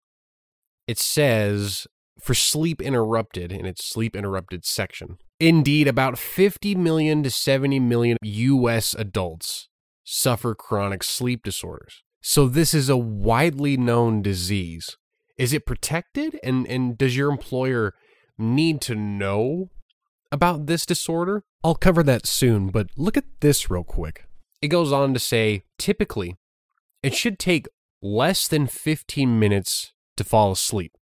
It 0.89 0.99
says 0.99 1.87
for 2.21 2.35
sleep 2.35 2.81
interrupted 2.81 3.53
in 3.53 3.67
its 3.67 3.85
sleep 3.85 4.17
interrupted 4.17 4.65
section. 4.65 5.19
Indeed, 5.41 5.89
about 5.89 6.19
50 6.19 6.75
million 6.75 7.23
to 7.23 7.31
70 7.31 7.81
million 7.81 8.17
US 8.23 8.95
adults 8.95 9.69
suffer 10.05 10.55
chronic 10.55 11.03
sleep 11.03 11.43
disorders. 11.43 12.03
So 12.21 12.47
this 12.47 12.75
is 12.75 12.89
a 12.89 12.97
widely 12.97 13.77
known 13.77 14.23
disease. 14.23 14.97
Is 15.37 15.53
it 15.53 15.67
protected 15.67 16.39
and 16.45 16.67
and 16.69 16.97
does 16.97 17.17
your 17.17 17.31
employer 17.31 17.95
need 18.39 18.81
to 18.83 18.95
know 18.95 19.71
about 20.31 20.67
this 20.67 20.87
disorder? 20.87 21.43
I'll 21.65 21.75
cover 21.75 22.03
that 22.05 22.27
soon, 22.27 22.69
but 22.69 22.89
look 22.97 23.17
at 23.17 23.25
this 23.41 23.71
real 23.71 23.85
quick. 23.85 24.27
It 24.63 24.69
goes 24.69 24.93
on 24.93 25.13
to 25.13 25.21
say 25.21 25.65
typically 25.79 26.37
it 27.03 27.15
should 27.15 27.39
take 27.39 27.67
less 28.01 28.49
than 28.49 28.67
15 28.67 29.39
minutes 29.39 29.93
to 30.17 30.25
fall 30.25 30.53
asleep. 30.53 30.93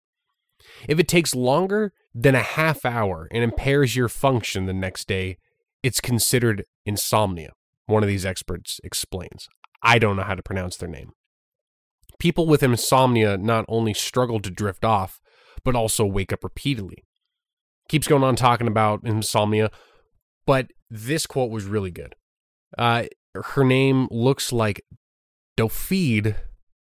If 0.87 0.99
it 0.99 1.07
takes 1.07 1.35
longer 1.35 1.93
than 2.13 2.35
a 2.35 2.41
half 2.41 2.85
hour 2.85 3.27
and 3.31 3.43
impairs 3.43 3.95
your 3.95 4.09
function 4.09 4.65
the 4.65 4.73
next 4.73 5.07
day, 5.07 5.37
it's 5.83 6.01
considered 6.01 6.65
insomnia 6.85 7.51
one 7.91 8.03
of 8.03 8.09
these 8.09 8.25
experts 8.25 8.79
explains. 8.83 9.47
I 9.83 9.99
don't 9.99 10.15
know 10.15 10.23
how 10.23 10.35
to 10.35 10.43
pronounce 10.43 10.77
their 10.77 10.89
name. 10.89 11.11
People 12.19 12.47
with 12.47 12.63
insomnia 12.63 13.37
not 13.37 13.65
only 13.67 13.93
struggle 13.93 14.39
to 14.39 14.49
drift 14.49 14.85
off, 14.85 15.19
but 15.63 15.75
also 15.75 16.05
wake 16.05 16.31
up 16.31 16.43
repeatedly. 16.43 17.03
Keeps 17.89 18.07
going 18.07 18.23
on 18.23 18.35
talking 18.35 18.67
about 18.67 19.01
insomnia, 19.03 19.71
but 20.45 20.67
this 20.89 21.25
quote 21.25 21.51
was 21.51 21.65
really 21.65 21.91
good. 21.91 22.15
Uh, 22.77 23.05
her 23.33 23.63
name 23.63 24.07
looks 24.11 24.51
like 24.51 24.83
Dopheide. 25.57 26.35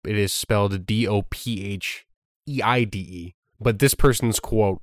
It 0.05 0.17
is 0.17 0.33
spelled 0.33 0.85
D 0.85 1.07
O 1.07 1.23
P 1.23 1.63
H 1.63 2.05
E 2.47 2.61
I 2.61 2.83
D 2.83 2.99
E. 2.99 3.35
But 3.59 3.79
this 3.79 3.93
person's 3.93 4.39
quote 4.39 4.81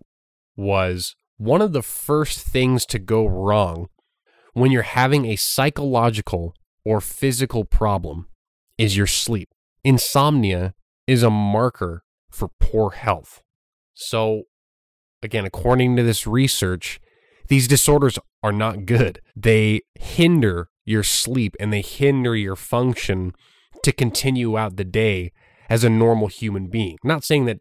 was 0.56 1.14
One 1.36 1.60
of 1.60 1.72
the 1.72 1.82
first 1.82 2.40
things 2.40 2.86
to 2.86 2.98
go 2.98 3.26
wrong 3.26 3.88
when 4.54 4.70
you're 4.70 4.82
having 4.82 5.26
a 5.26 5.36
psychological 5.36 6.54
or 6.84 7.00
physical 7.00 7.64
problem 7.64 8.28
is 8.78 8.96
your 8.96 9.06
sleep. 9.06 9.50
Insomnia 9.84 10.74
is 11.06 11.22
a 11.22 11.30
marker 11.30 12.04
for 12.30 12.50
poor 12.60 12.92
health. 12.92 13.42
So, 13.94 14.44
again, 15.22 15.44
according 15.44 15.96
to 15.96 16.02
this 16.02 16.26
research, 16.26 17.00
these 17.48 17.68
disorders 17.68 18.18
are 18.42 18.52
not 18.52 18.86
good. 18.86 19.20
They 19.36 19.82
hinder 19.94 20.69
your 20.84 21.02
sleep 21.02 21.54
and 21.60 21.72
they 21.72 21.82
hinder 21.82 22.36
your 22.36 22.56
function 22.56 23.32
to 23.82 23.92
continue 23.92 24.58
out 24.58 24.76
the 24.76 24.84
day 24.84 25.32
as 25.68 25.84
a 25.84 25.90
normal 25.90 26.28
human 26.28 26.68
being. 26.68 26.98
not 27.04 27.24
saying 27.24 27.44
that 27.46 27.60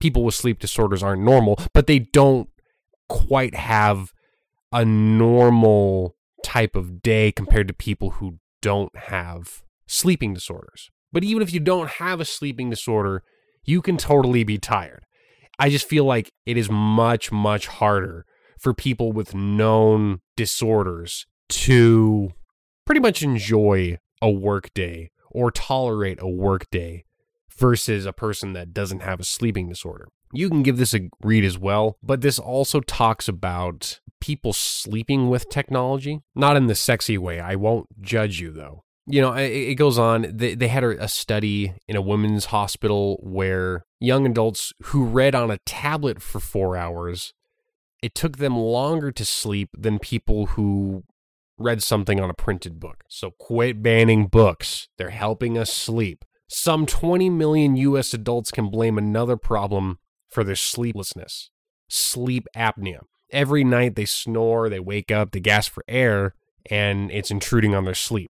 people 0.00 0.22
with 0.22 0.34
sleep 0.34 0.58
disorders 0.58 1.02
aren't 1.02 1.22
normal, 1.22 1.58
but 1.72 1.86
they 1.86 1.98
don't 1.98 2.48
quite 3.08 3.54
have 3.54 4.12
a 4.72 4.84
normal 4.84 6.16
type 6.44 6.76
of 6.76 7.02
day 7.02 7.32
compared 7.32 7.66
to 7.68 7.74
people 7.74 8.10
who 8.10 8.38
don't 8.60 8.94
have 8.96 9.62
sleeping 9.86 10.34
disorders. 10.34 10.90
But 11.12 11.24
even 11.24 11.42
if 11.42 11.52
you 11.52 11.60
don't 11.60 11.88
have 11.90 12.20
a 12.20 12.24
sleeping 12.24 12.70
disorder, 12.70 13.22
you 13.64 13.80
can 13.80 13.96
totally 13.96 14.44
be 14.44 14.58
tired. 14.58 15.04
I 15.58 15.70
just 15.70 15.88
feel 15.88 16.04
like 16.04 16.32
it 16.44 16.56
is 16.56 16.68
much, 16.68 17.30
much 17.30 17.66
harder 17.66 18.26
for 18.58 18.74
people 18.74 19.12
with 19.12 19.34
known 19.34 20.20
disorders 20.36 21.26
to 21.48 22.32
pretty 22.84 23.00
much 23.00 23.22
enjoy 23.22 23.98
a 24.20 24.30
workday 24.30 25.10
or 25.30 25.50
tolerate 25.50 26.18
a 26.20 26.28
workday 26.28 27.04
versus 27.56 28.06
a 28.06 28.12
person 28.12 28.52
that 28.52 28.72
doesn't 28.72 29.02
have 29.02 29.20
a 29.20 29.24
sleeping 29.24 29.68
disorder. 29.68 30.08
You 30.32 30.48
can 30.48 30.62
give 30.62 30.78
this 30.78 30.94
a 30.94 31.08
read 31.22 31.44
as 31.44 31.58
well, 31.58 31.96
but 32.02 32.20
this 32.20 32.38
also 32.38 32.80
talks 32.80 33.28
about 33.28 34.00
people 34.20 34.52
sleeping 34.52 35.28
with 35.28 35.48
technology, 35.48 36.20
not 36.34 36.56
in 36.56 36.66
the 36.66 36.74
sexy 36.74 37.18
way. 37.18 37.38
I 37.40 37.54
won't 37.54 37.86
judge 38.00 38.40
you 38.40 38.50
though. 38.50 38.82
You 39.06 39.20
know, 39.20 39.34
it, 39.34 39.74
goes 39.74 39.98
on. 39.98 40.26
They, 40.34 40.54
they 40.54 40.68
had 40.68 40.82
a 40.82 41.08
study 41.08 41.74
in 41.86 41.94
a 41.94 42.00
women's 42.00 42.46
hospital 42.46 43.20
where 43.22 43.84
young 44.00 44.24
adults 44.24 44.72
who 44.84 45.04
read 45.04 45.34
on 45.34 45.50
a 45.50 45.58
tablet 45.66 46.22
for 46.22 46.40
four 46.40 46.74
hours, 46.74 47.34
it 48.02 48.14
took 48.14 48.38
them 48.38 48.56
longer 48.56 49.12
to 49.12 49.24
sleep 49.26 49.68
than 49.76 49.98
people 49.98 50.46
who 50.46 51.04
read 51.58 51.82
something 51.82 52.20
on 52.20 52.30
a 52.30 52.34
printed 52.34 52.80
book. 52.80 53.04
So 53.08 53.32
quit 53.38 53.82
banning 53.82 54.26
books. 54.26 54.88
They're 54.98 55.10
helping 55.10 55.56
us 55.56 55.72
sleep. 55.72 56.24
Some 56.48 56.86
20 56.86 57.30
million 57.30 57.76
US 57.76 58.12
adults 58.14 58.50
can 58.50 58.70
blame 58.70 58.98
another 58.98 59.36
problem 59.36 59.98
for 60.28 60.44
their 60.44 60.56
sleeplessness 60.56 61.50
sleep 61.88 62.46
apnea. 62.56 63.00
Every 63.30 63.64
night 63.64 63.94
they 63.94 64.04
snore, 64.04 64.68
they 64.68 64.80
wake 64.80 65.10
up, 65.10 65.30
they 65.30 65.40
gasp 65.40 65.72
for 65.72 65.84
air, 65.88 66.34
and 66.70 67.10
it's 67.10 67.30
intruding 67.30 67.74
on 67.74 67.84
their 67.84 67.94
sleep. 67.94 68.30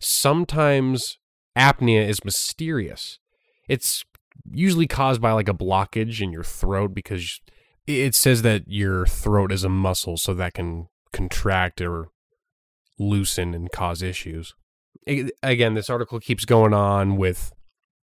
Sometimes 0.00 1.18
apnea 1.56 2.06
is 2.06 2.24
mysterious. 2.24 3.18
It's 3.68 4.04
usually 4.50 4.86
caused 4.86 5.20
by 5.20 5.32
like 5.32 5.48
a 5.48 5.54
blockage 5.54 6.20
in 6.20 6.32
your 6.32 6.44
throat 6.44 6.94
because 6.94 7.40
it 7.86 8.14
says 8.14 8.42
that 8.42 8.64
your 8.66 9.06
throat 9.06 9.52
is 9.52 9.64
a 9.64 9.68
muscle, 9.68 10.16
so 10.16 10.34
that 10.34 10.54
can 10.54 10.88
contract 11.12 11.80
or 11.80 12.08
loosen 12.98 13.54
and 13.54 13.70
cause 13.70 14.02
issues. 14.02 14.54
Again, 15.42 15.74
this 15.74 15.90
article 15.90 16.20
keeps 16.20 16.44
going 16.44 16.72
on 16.72 17.16
with 17.16 17.52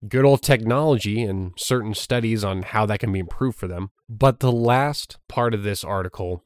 good 0.09 0.25
old 0.25 0.43
technology 0.43 1.23
and 1.23 1.53
certain 1.57 1.95
studies 1.95 2.43
on 2.43 2.63
how 2.63 2.87
that 2.87 2.99
can 2.99 3.13
be 3.13 3.21
improved 3.21 3.59
for 3.59 3.69
them. 3.69 3.91
But 4.09 4.41
the 4.41 4.53
last 4.53 5.19
part 5.29 5.55
of 5.55 5.63
this 5.63 5.85
article 5.85 6.45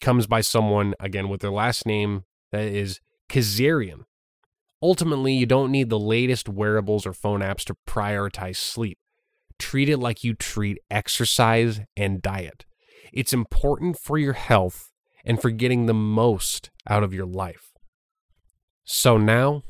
comes 0.00 0.26
by 0.26 0.40
someone, 0.40 0.94
again, 0.98 1.28
with 1.28 1.40
their 1.40 1.50
last 1.50 1.86
name 1.86 2.24
that 2.50 2.64
is 2.64 3.00
Kazarian. 3.28 4.04
Ultimately, 4.82 5.32
you 5.32 5.46
don't 5.46 5.70
need 5.70 5.90
the 5.90 5.98
latest 5.98 6.48
wearables 6.48 7.06
or 7.06 7.12
phone 7.12 7.40
apps 7.40 7.64
to 7.64 7.76
prioritize 7.86 8.56
sleep. 8.56 8.98
Treat 9.58 9.88
it 9.88 9.98
like 9.98 10.24
you 10.24 10.34
treat 10.34 10.78
exercise 10.90 11.80
and 11.96 12.20
diet. 12.20 12.64
It's 13.12 13.32
important 13.32 13.98
for 13.98 14.18
your 14.18 14.32
health 14.32 14.90
and 15.24 15.40
for 15.40 15.50
getting 15.50 15.86
the 15.86 15.94
most 15.94 16.70
out 16.88 17.02
of 17.02 17.14
your 17.14 17.26
life. 17.26 17.70
So 18.84 19.16
now, 19.16 19.62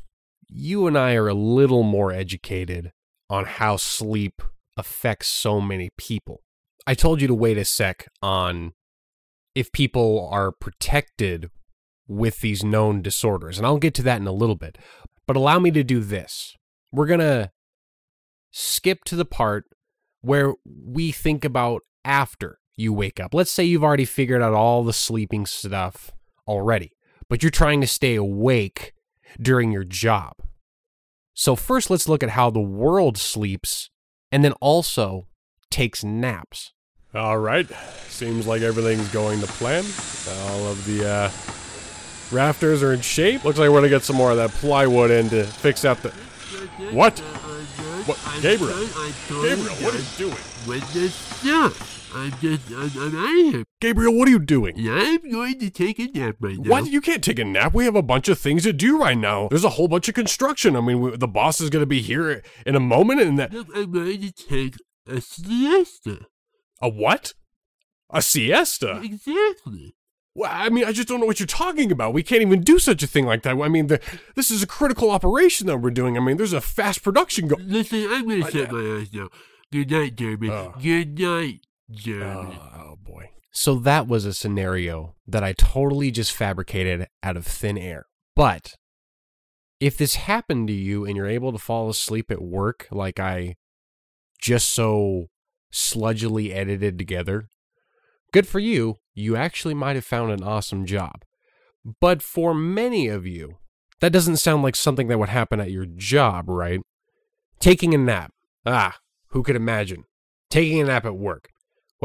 you 0.47 0.87
and 0.87 0.97
I 0.97 1.15
are 1.15 1.27
a 1.27 1.33
little 1.33 1.83
more 1.83 2.11
educated 2.11 2.91
on 3.29 3.45
how 3.45 3.77
sleep 3.77 4.41
affects 4.77 5.27
so 5.27 5.61
many 5.61 5.89
people. 5.97 6.41
I 6.85 6.93
told 6.93 7.21
you 7.21 7.27
to 7.27 7.33
wait 7.33 7.57
a 7.57 7.65
sec 7.65 8.07
on 8.21 8.73
if 9.55 9.71
people 9.71 10.27
are 10.31 10.51
protected 10.51 11.49
with 12.07 12.41
these 12.41 12.63
known 12.63 13.01
disorders, 13.01 13.57
and 13.57 13.65
I'll 13.65 13.77
get 13.77 13.93
to 13.95 14.03
that 14.03 14.19
in 14.19 14.27
a 14.27 14.33
little 14.33 14.55
bit. 14.55 14.77
But 15.25 15.37
allow 15.37 15.59
me 15.59 15.71
to 15.71 15.83
do 15.83 16.01
this. 16.01 16.55
We're 16.91 17.07
going 17.07 17.21
to 17.21 17.51
skip 18.51 19.03
to 19.05 19.15
the 19.15 19.25
part 19.25 19.65
where 20.21 20.53
we 20.65 21.11
think 21.11 21.43
about 21.43 21.81
after 22.03 22.59
you 22.75 22.93
wake 22.93 23.19
up. 23.19 23.33
Let's 23.33 23.51
say 23.51 23.63
you've 23.63 23.83
already 23.83 24.05
figured 24.05 24.41
out 24.41 24.53
all 24.53 24.83
the 24.83 24.93
sleeping 24.93 25.45
stuff 25.45 26.11
already, 26.47 26.91
but 27.29 27.41
you're 27.41 27.49
trying 27.49 27.81
to 27.81 27.87
stay 27.87 28.15
awake 28.15 28.93
during 29.41 29.71
your 29.71 29.83
job. 29.83 30.33
So, 31.33 31.55
first, 31.55 31.89
let's 31.89 32.07
look 32.07 32.23
at 32.23 32.31
how 32.31 32.49
the 32.49 32.61
world 32.61 33.17
sleeps 33.17 33.89
and 34.31 34.43
then 34.43 34.53
also 34.53 35.27
takes 35.69 36.03
naps. 36.03 36.73
All 37.13 37.37
right. 37.37 37.67
Seems 38.09 38.47
like 38.47 38.61
everything's 38.61 39.07
going 39.09 39.39
to 39.41 39.47
plan. 39.47 39.83
All 40.49 40.67
of 40.67 40.85
the 40.85 41.07
uh, 41.07 41.31
rafters 42.35 42.83
are 42.83 42.93
in 42.93 43.01
shape. 43.01 43.43
Looks 43.45 43.57
like 43.57 43.69
we're 43.69 43.79
going 43.79 43.83
to 43.83 43.89
get 43.89 44.03
some 44.03 44.15
more 44.15 44.31
of 44.31 44.37
that 44.37 44.49
plywood 44.51 45.11
in 45.11 45.29
to 45.29 45.43
fix 45.45 45.85
up 45.85 46.01
the. 46.01 46.09
What? 46.91 47.19
What? 47.19 48.19
Gabriel? 48.41 48.77
Gabriel, 49.29 49.75
what 49.83 49.95
are 49.95 49.99
you 49.99 50.03
doing? 50.17 50.43
With 50.67 50.93
this 50.93 51.13
stuff. 51.13 51.94
I'm 52.15 52.31
just, 52.39 52.71
I'm, 52.71 52.91
I'm 53.01 53.15
out 53.15 53.47
of 53.47 53.53
here. 53.53 53.63
Gabriel, 53.81 54.17
what 54.17 54.27
are 54.27 54.31
you 54.31 54.39
doing? 54.39 54.75
I'm 54.89 55.29
going 55.29 55.59
to 55.59 55.69
take 55.69 55.99
a 55.99 56.07
nap 56.07 56.37
right 56.39 56.57
now. 56.57 56.69
What? 56.69 56.89
You 56.89 57.01
can't 57.01 57.23
take 57.23 57.39
a 57.39 57.45
nap. 57.45 57.73
We 57.73 57.85
have 57.85 57.95
a 57.95 58.01
bunch 58.01 58.29
of 58.29 58.39
things 58.39 58.63
to 58.63 58.73
do 58.73 58.99
right 58.99 59.17
now. 59.17 59.49
There's 59.49 59.65
a 59.65 59.71
whole 59.71 59.87
bunch 59.87 60.07
of 60.07 60.15
construction. 60.15 60.75
I 60.75 60.81
mean, 60.81 61.01
we, 61.01 61.17
the 61.17 61.27
boss 61.27 61.59
is 61.59 61.69
going 61.69 61.81
to 61.83 61.87
be 61.87 62.01
here 62.01 62.41
in 62.65 62.75
a 62.75 62.79
moment, 62.79 63.21
and 63.21 63.37
that. 63.37 63.51
Look, 63.51 63.67
I'm 63.75 63.91
going 63.91 64.21
to 64.21 64.31
take 64.31 64.75
a 65.07 65.19
siesta. 65.19 66.27
A 66.81 66.89
what? 66.89 67.33
A 68.09 68.21
siesta? 68.21 69.01
Exactly. 69.03 69.95
Well, 70.33 70.51
I 70.53 70.69
mean, 70.69 70.85
I 70.85 70.91
just 70.91 71.07
don't 71.07 71.19
know 71.19 71.25
what 71.25 71.39
you're 71.39 71.47
talking 71.47 71.91
about. 71.91 72.13
We 72.13 72.23
can't 72.23 72.41
even 72.41 72.61
do 72.61 72.77
such 72.79 73.01
a 73.03 73.07
thing 73.07 73.25
like 73.25 73.43
that. 73.43 73.57
I 73.61 73.67
mean, 73.69 73.87
the, 73.87 74.01
this 74.35 74.51
is 74.51 74.61
a 74.63 74.67
critical 74.67 75.09
operation 75.09 75.67
that 75.67 75.77
we're 75.77 75.91
doing. 75.91 76.17
I 76.17 76.19
mean, 76.19 76.37
there's 76.37 76.53
a 76.53 76.61
fast 76.61 77.03
production 77.03 77.47
going. 77.47 77.67
Listen, 77.69 78.07
I'm 78.09 78.27
going 78.27 78.43
to 78.43 78.51
shut 78.51 78.71
my 78.71 78.79
eyes 78.79 79.13
now. 79.13 79.29
Good 79.71 79.91
night, 79.91 80.15
Jeremy. 80.15 80.49
Uh, 80.49 80.69
Good 80.81 81.19
night. 81.19 81.64
Germany. 81.91 82.59
Oh, 82.59 82.79
oh 82.79 82.95
boy. 83.01 83.31
So 83.51 83.75
that 83.75 84.07
was 84.07 84.25
a 84.25 84.33
scenario 84.33 85.15
that 85.27 85.43
I 85.43 85.53
totally 85.53 86.11
just 86.11 86.33
fabricated 86.33 87.07
out 87.23 87.37
of 87.37 87.45
thin 87.45 87.77
air. 87.77 88.05
But 88.35 88.75
if 89.79 89.97
this 89.97 90.15
happened 90.15 90.67
to 90.67 90.73
you 90.73 91.05
and 91.05 91.15
you're 91.15 91.27
able 91.27 91.51
to 91.51 91.57
fall 91.57 91.89
asleep 91.89 92.31
at 92.31 92.41
work 92.41 92.87
like 92.91 93.19
I 93.19 93.55
just 94.41 94.69
so 94.69 95.27
sludgily 95.71 96.53
edited 96.53 96.97
together, 96.97 97.47
good 98.31 98.47
for 98.47 98.59
you. 98.59 98.95
You 99.13 99.35
actually 99.35 99.73
might 99.73 99.95
have 99.95 100.05
found 100.05 100.31
an 100.31 100.43
awesome 100.43 100.85
job. 100.85 101.23
But 102.01 102.21
for 102.21 102.53
many 102.53 103.07
of 103.07 103.25
you, 103.25 103.57
that 104.01 104.11
doesn't 104.11 104.37
sound 104.37 104.63
like 104.63 104.75
something 104.75 105.07
that 105.07 105.19
would 105.19 105.29
happen 105.29 105.59
at 105.59 105.71
your 105.71 105.85
job, 105.85 106.49
right? 106.49 106.81
Taking 107.59 107.93
a 107.93 107.97
nap. 107.97 108.33
Ah, 108.65 108.97
who 109.29 109.43
could 109.43 109.55
imagine? 109.55 110.03
Taking 110.49 110.81
a 110.81 110.85
nap 110.85 111.05
at 111.05 111.15
work. 111.15 111.49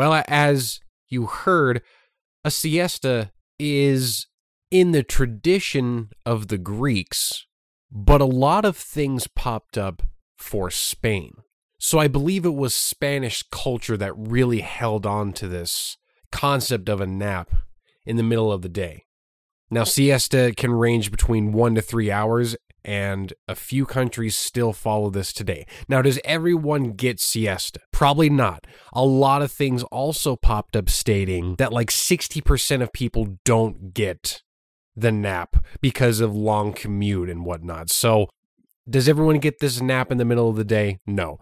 Well, 0.01 0.25
as 0.29 0.81
you 1.11 1.27
heard, 1.27 1.83
a 2.43 2.51
siesta 2.51 3.33
is 3.59 4.29
in 4.71 4.93
the 4.93 5.03
tradition 5.03 6.09
of 6.25 6.49
the 6.49 6.57
Greeks, 6.57 7.45
but 7.93 8.23
a 8.23 8.25
lot 8.25 8.65
of 8.65 8.79
things 8.79 9.27
popped 9.27 9.77
up 9.77 10.03
for 10.39 10.71
Spain. 10.71 11.33
So 11.79 11.99
I 11.99 12.09
believe 12.09 12.47
it 12.47 12.55
was 12.55 12.75
Spanish 12.75 13.45
culture 13.53 13.99
that 13.99 14.17
really 14.17 14.61
held 14.61 15.05
on 15.05 15.35
to 15.35 15.47
this 15.47 15.99
concept 16.33 16.89
of 16.89 17.03
a 17.03 17.07
nap 17.07 17.51
in 18.07 18.17
the 18.17 18.23
middle 18.23 18.51
of 18.51 18.63
the 18.63 18.71
day. 18.71 19.05
Now, 19.71 19.85
siesta 19.85 20.55
can 20.57 20.73
range 20.73 21.11
between 21.11 21.53
one 21.53 21.75
to 21.75 21.83
three 21.83 22.11
hours, 22.11 22.57
and 22.85 23.33
a 23.49 23.55
few 23.55 23.87
countries 23.87 24.37
still 24.37 24.73
follow 24.73 25.11
this 25.11 25.33
today. 25.33 25.66
Now, 25.88 26.03
does 26.03 26.19
everyone 26.25 26.93
get 26.93 27.21
siesta? 27.21 27.81
Probably 27.93 28.31
not. 28.31 28.66
A 28.93 29.05
lot 29.05 29.43
of 29.43 29.53
things 29.53 29.83
also 29.85 30.37
popped 30.37 30.77
up 30.77 30.88
stating 30.88 31.57
that 31.57 31.73
like 31.73 31.90
60% 31.90 32.83
of 32.83 32.93
people 32.93 33.38
don't 33.45 33.95
get 33.95 34.43
the 34.97 35.12
nap 35.12 35.64
because 35.81 36.21
of 36.21 36.35
long 36.35 36.73
commute 36.73 37.31
and 37.31 37.45
whatnot. 37.45 37.90
So, 37.90 38.29
does 38.88 39.09
everyone 39.09 39.38
get 39.38 39.61
this 39.61 39.81
nap 39.81 40.11
in 40.11 40.19
the 40.19 40.25
middle 40.25 40.49
of 40.49 40.57
the 40.57 40.64
day? 40.64 40.99
No. 41.07 41.38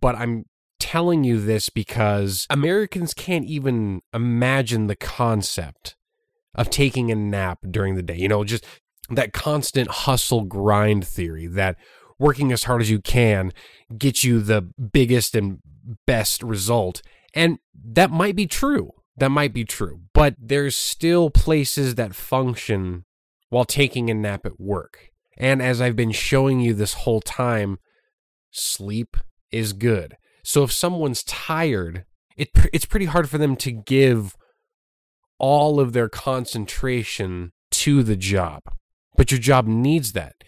But 0.00 0.16
I'm 0.16 0.44
telling 0.78 1.24
you 1.24 1.40
this 1.40 1.68
because 1.68 2.46
Americans 2.50 3.14
can't 3.14 3.46
even 3.46 4.00
imagine 4.12 4.86
the 4.86 4.96
concept 4.96 5.96
of 6.54 6.68
taking 6.70 7.10
a 7.10 7.14
nap 7.14 7.60
during 7.70 7.94
the 7.94 8.02
day. 8.02 8.16
You 8.16 8.28
know, 8.28 8.44
just 8.44 8.66
that 9.10 9.32
constant 9.32 9.90
hustle 9.90 10.42
grind 10.42 11.06
theory 11.06 11.46
that 11.46 11.76
working 12.18 12.52
as 12.52 12.64
hard 12.64 12.82
as 12.82 12.90
you 12.90 13.00
can 13.00 13.52
gets 13.96 14.22
you 14.22 14.40
the 14.40 14.62
biggest 14.62 15.34
and 15.34 15.58
best 16.06 16.42
result. 16.42 17.02
And 17.34 17.58
that 17.74 18.10
might 18.10 18.36
be 18.36 18.46
true. 18.46 18.92
That 19.16 19.30
might 19.30 19.52
be 19.52 19.64
true. 19.64 20.02
But 20.12 20.34
there's 20.38 20.76
still 20.76 21.30
places 21.30 21.94
that 21.94 22.14
function 22.14 23.04
while 23.48 23.64
taking 23.64 24.10
a 24.10 24.14
nap 24.14 24.46
at 24.46 24.60
work. 24.60 25.10
And 25.36 25.62
as 25.62 25.80
I've 25.80 25.96
been 25.96 26.12
showing 26.12 26.60
you 26.60 26.74
this 26.74 26.94
whole 26.94 27.20
time, 27.20 27.78
sleep 28.50 29.16
is 29.50 29.72
good. 29.72 30.16
So 30.44 30.62
if 30.62 30.72
someone's 30.72 31.24
tired, 31.24 32.04
it, 32.36 32.50
it's 32.72 32.84
pretty 32.84 33.06
hard 33.06 33.28
for 33.28 33.38
them 33.38 33.56
to 33.56 33.72
give 33.72 34.36
all 35.38 35.80
of 35.80 35.94
their 35.94 36.08
concentration 36.08 37.52
to 37.70 38.02
the 38.02 38.16
job 38.16 38.62
but 39.20 39.30
your 39.30 39.38
job 39.38 39.66
needs 39.66 40.12
that. 40.12 40.42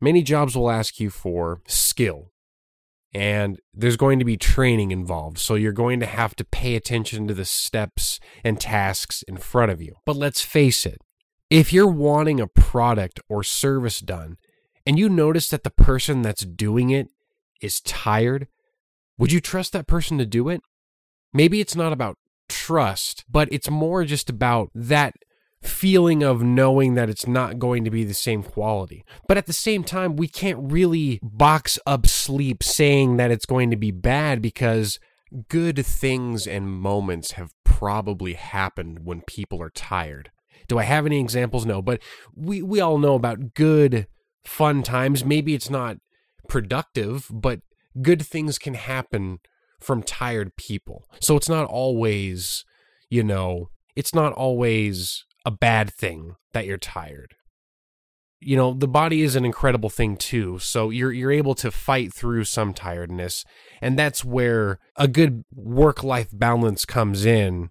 many 0.00 0.20
jobs 0.20 0.56
will 0.56 0.72
ask 0.72 0.98
you 0.98 1.08
for 1.08 1.62
skill. 1.68 2.32
And 3.14 3.60
there's 3.72 3.96
going 3.96 4.18
to 4.18 4.24
be 4.24 4.36
training 4.36 4.90
involved. 4.90 5.38
So 5.38 5.54
you're 5.54 5.70
going 5.70 6.00
to 6.00 6.06
have 6.06 6.34
to 6.34 6.44
pay 6.44 6.74
attention 6.74 7.28
to 7.28 7.34
the 7.34 7.44
steps 7.44 8.18
and 8.42 8.60
tasks 8.60 9.22
in 9.28 9.36
front 9.36 9.70
of 9.70 9.80
you. 9.80 9.94
But 10.04 10.16
let's 10.16 10.40
face 10.40 10.84
it, 10.84 10.98
if 11.48 11.72
you're 11.72 11.86
wanting 11.86 12.40
a 12.40 12.48
product 12.48 13.20
or 13.28 13.44
service 13.44 14.00
done 14.00 14.36
and 14.84 14.98
you 14.98 15.08
notice 15.08 15.48
that 15.50 15.62
the 15.62 15.70
person 15.70 16.22
that's 16.22 16.44
doing 16.44 16.90
it 16.90 17.06
is 17.62 17.80
tired, 17.80 18.48
would 19.16 19.30
you 19.30 19.40
trust 19.40 19.72
that 19.74 19.86
person 19.86 20.18
to 20.18 20.26
do 20.26 20.48
it? 20.48 20.60
Maybe 21.32 21.60
it's 21.60 21.76
not 21.76 21.92
about 21.92 22.18
trust, 22.48 23.24
but 23.30 23.46
it's 23.52 23.70
more 23.70 24.04
just 24.04 24.28
about 24.28 24.72
that 24.74 25.14
feeling 25.66 26.22
of 26.22 26.42
knowing 26.42 26.94
that 26.94 27.10
it's 27.10 27.26
not 27.26 27.58
going 27.58 27.84
to 27.84 27.90
be 27.90 28.04
the 28.04 28.14
same 28.14 28.42
quality. 28.42 29.04
But 29.28 29.36
at 29.36 29.46
the 29.46 29.52
same 29.52 29.84
time, 29.84 30.16
we 30.16 30.28
can't 30.28 30.72
really 30.72 31.18
box 31.22 31.78
up 31.86 32.06
sleep 32.06 32.62
saying 32.62 33.16
that 33.16 33.30
it's 33.30 33.46
going 33.46 33.70
to 33.70 33.76
be 33.76 33.90
bad 33.90 34.40
because 34.40 34.98
good 35.48 35.84
things 35.84 36.46
and 36.46 36.70
moments 36.70 37.32
have 37.32 37.52
probably 37.64 38.34
happened 38.34 39.00
when 39.04 39.22
people 39.22 39.60
are 39.60 39.70
tired. 39.70 40.30
Do 40.68 40.78
I 40.78 40.84
have 40.84 41.06
any 41.06 41.20
examples? 41.20 41.66
No, 41.66 41.82
but 41.82 42.00
we, 42.34 42.62
we 42.62 42.80
all 42.80 42.98
know 42.98 43.14
about 43.14 43.54
good, 43.54 44.06
fun 44.44 44.82
times. 44.82 45.24
Maybe 45.24 45.54
it's 45.54 45.70
not 45.70 45.98
productive, 46.48 47.28
but 47.30 47.60
good 48.00 48.24
things 48.24 48.58
can 48.58 48.74
happen 48.74 49.38
from 49.80 50.02
tired 50.02 50.56
people. 50.56 51.04
So 51.20 51.36
it's 51.36 51.48
not 51.48 51.66
always, 51.66 52.64
you 53.10 53.22
know, 53.22 53.70
it's 53.94 54.14
not 54.14 54.32
always 54.32 55.25
a 55.46 55.50
bad 55.50 55.94
thing 55.94 56.34
that 56.52 56.66
you're 56.66 56.76
tired. 56.76 57.36
You 58.40 58.56
know, 58.56 58.74
the 58.74 58.88
body 58.88 59.22
is 59.22 59.34
an 59.34 59.46
incredible 59.46 59.88
thing 59.88 60.18
too. 60.18 60.58
So 60.58 60.90
you're 60.90 61.12
you're 61.12 61.32
able 61.32 61.54
to 61.54 61.70
fight 61.70 62.12
through 62.12 62.44
some 62.44 62.74
tiredness, 62.74 63.44
and 63.80 63.98
that's 63.98 64.22
where 64.22 64.78
a 64.96 65.08
good 65.08 65.44
work-life 65.54 66.28
balance 66.32 66.84
comes 66.84 67.24
in 67.24 67.70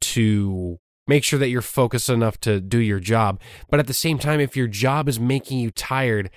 to 0.00 0.76
make 1.06 1.24
sure 1.24 1.38
that 1.38 1.48
you're 1.48 1.62
focused 1.62 2.10
enough 2.10 2.38
to 2.40 2.60
do 2.60 2.78
your 2.78 3.00
job. 3.00 3.40
But 3.70 3.80
at 3.80 3.86
the 3.86 3.94
same 3.94 4.18
time 4.18 4.40
if 4.40 4.56
your 4.56 4.66
job 4.66 5.08
is 5.08 5.18
making 5.18 5.58
you 5.58 5.70
tired, 5.70 6.30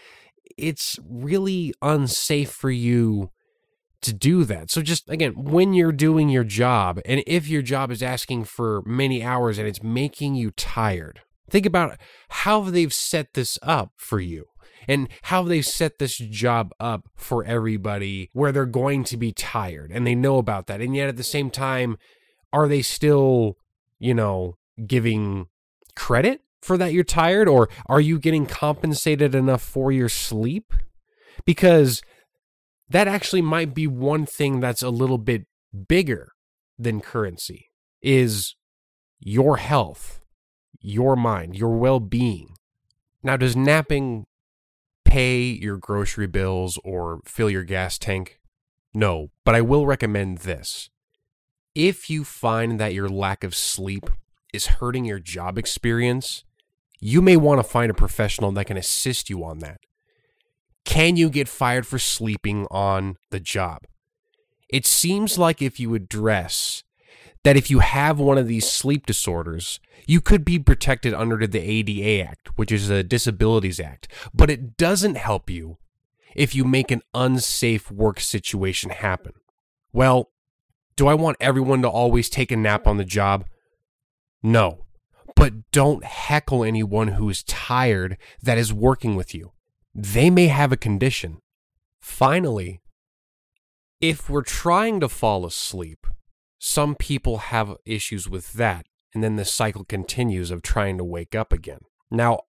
it's 0.57 0.97
really 1.05 1.73
unsafe 1.81 2.51
for 2.51 2.71
you 2.71 3.31
to 4.01 4.13
do 4.13 4.43
that. 4.45 4.71
So 4.71 4.81
just 4.81 5.09
again, 5.09 5.33
when 5.35 5.73
you're 5.73 5.91
doing 5.91 6.29
your 6.29 6.43
job 6.43 6.99
and 7.05 7.23
if 7.27 7.47
your 7.47 7.61
job 7.61 7.91
is 7.91 8.01
asking 8.03 8.45
for 8.45 8.81
many 8.85 9.23
hours 9.23 9.57
and 9.57 9.67
it's 9.67 9.83
making 9.83 10.35
you 10.35 10.51
tired, 10.51 11.21
think 11.49 11.65
about 11.65 11.97
how 12.29 12.61
they've 12.61 12.93
set 12.93 13.33
this 13.33 13.57
up 13.61 13.91
for 13.97 14.19
you 14.19 14.45
and 14.87 15.07
how 15.23 15.43
they've 15.43 15.65
set 15.65 15.99
this 15.99 16.17
job 16.17 16.73
up 16.79 17.07
for 17.15 17.43
everybody 17.45 18.29
where 18.33 18.51
they're 18.51 18.65
going 18.65 19.03
to 19.05 19.17
be 19.17 19.31
tired 19.31 19.91
and 19.91 20.05
they 20.05 20.15
know 20.15 20.37
about 20.37 20.67
that. 20.67 20.81
And 20.81 20.95
yet 20.95 21.09
at 21.09 21.17
the 21.17 21.23
same 21.23 21.49
time, 21.49 21.97
are 22.51 22.67
they 22.67 22.81
still, 22.81 23.57
you 23.99 24.13
know, 24.13 24.57
giving 24.87 25.47
credit 25.95 26.41
for 26.61 26.77
that 26.77 26.93
you're 26.93 27.03
tired 27.03 27.47
or 27.47 27.69
are 27.87 28.01
you 28.01 28.19
getting 28.19 28.45
compensated 28.45 29.35
enough 29.35 29.61
for 29.61 29.91
your 29.91 30.09
sleep? 30.09 30.73
Because 31.45 32.01
that 32.91 33.07
actually 33.07 33.41
might 33.41 33.73
be 33.73 33.87
one 33.87 34.25
thing 34.25 34.59
that's 34.59 34.81
a 34.81 34.89
little 34.89 35.17
bit 35.17 35.45
bigger 35.87 36.33
than 36.77 36.99
currency 36.99 37.69
is 38.01 38.55
your 39.19 39.57
health, 39.57 40.19
your 40.81 41.15
mind, 41.15 41.55
your 41.55 41.77
well-being. 41.77 42.55
Now, 43.23 43.37
does 43.37 43.55
napping 43.55 44.25
pay 45.05 45.41
your 45.41 45.77
grocery 45.77 46.27
bills 46.27 46.79
or 46.83 47.21
fill 47.25 47.49
your 47.49 47.63
gas 47.63 47.97
tank? 47.97 48.39
No, 48.93 49.29
but 49.45 49.55
I 49.55 49.61
will 49.61 49.85
recommend 49.85 50.39
this. 50.39 50.89
If 51.73 52.09
you 52.09 52.25
find 52.25 52.79
that 52.79 52.93
your 52.93 53.07
lack 53.07 53.43
of 53.43 53.55
sleep 53.55 54.09
is 54.53 54.65
hurting 54.67 55.05
your 55.05 55.19
job 55.19 55.57
experience, 55.57 56.43
you 56.99 57.21
may 57.21 57.37
want 57.37 57.59
to 57.59 57.63
find 57.63 57.89
a 57.89 57.95
professional 57.95 58.51
that 58.51 58.65
can 58.65 58.75
assist 58.75 59.29
you 59.29 59.45
on 59.45 59.59
that. 59.59 59.79
Can 60.85 61.15
you 61.15 61.29
get 61.29 61.47
fired 61.47 61.85
for 61.85 61.99
sleeping 61.99 62.67
on 62.71 63.17
the 63.29 63.39
job? 63.39 63.81
It 64.69 64.85
seems 64.85 65.37
like 65.37 65.61
if 65.61 65.79
you 65.79 65.95
address 65.95 66.83
that 67.43 67.57
if 67.57 67.69
you 67.69 67.79
have 67.79 68.19
one 68.19 68.37
of 68.37 68.47
these 68.47 68.69
sleep 68.69 69.05
disorders, 69.05 69.79
you 70.05 70.21
could 70.21 70.45
be 70.45 70.59
protected 70.59 71.13
under 71.13 71.45
the 71.47 71.59
ADA 71.59 72.27
Act, 72.27 72.57
which 72.57 72.71
is 72.71 72.89
a 72.89 73.03
Disabilities 73.03 73.79
Act, 73.79 74.07
but 74.33 74.49
it 74.49 74.77
doesn't 74.77 75.15
help 75.15 75.49
you 75.49 75.77
if 76.35 76.55
you 76.55 76.63
make 76.63 76.91
an 76.91 77.01
unsafe 77.13 77.91
work 77.91 78.19
situation 78.19 78.91
happen. 78.91 79.33
Well, 79.91 80.31
do 80.95 81.07
I 81.07 81.13
want 81.13 81.37
everyone 81.39 81.81
to 81.81 81.89
always 81.89 82.29
take 82.29 82.51
a 82.51 82.57
nap 82.57 82.87
on 82.87 82.97
the 82.97 83.05
job? 83.05 83.45
No. 84.43 84.85
But 85.35 85.71
don't 85.71 86.03
heckle 86.03 86.63
anyone 86.63 87.09
who 87.09 87.29
is 87.29 87.43
tired 87.43 88.17
that 88.41 88.57
is 88.57 88.73
working 88.73 89.15
with 89.15 89.33
you 89.33 89.51
they 89.93 90.29
may 90.29 90.47
have 90.47 90.71
a 90.71 90.77
condition. 90.77 91.39
Finally, 91.99 92.81
if 93.99 94.29
we're 94.29 94.41
trying 94.41 94.99
to 94.99 95.09
fall 95.09 95.45
asleep, 95.45 96.07
some 96.57 96.95
people 96.95 97.37
have 97.37 97.77
issues 97.85 98.27
with 98.29 98.53
that, 98.53 98.85
and 99.13 99.23
then 99.23 99.35
the 99.35 99.45
cycle 99.45 99.83
continues 99.83 100.51
of 100.51 100.61
trying 100.61 100.97
to 100.97 101.03
wake 101.03 101.35
up 101.35 101.51
again. 101.51 101.81
Now, 102.09 102.41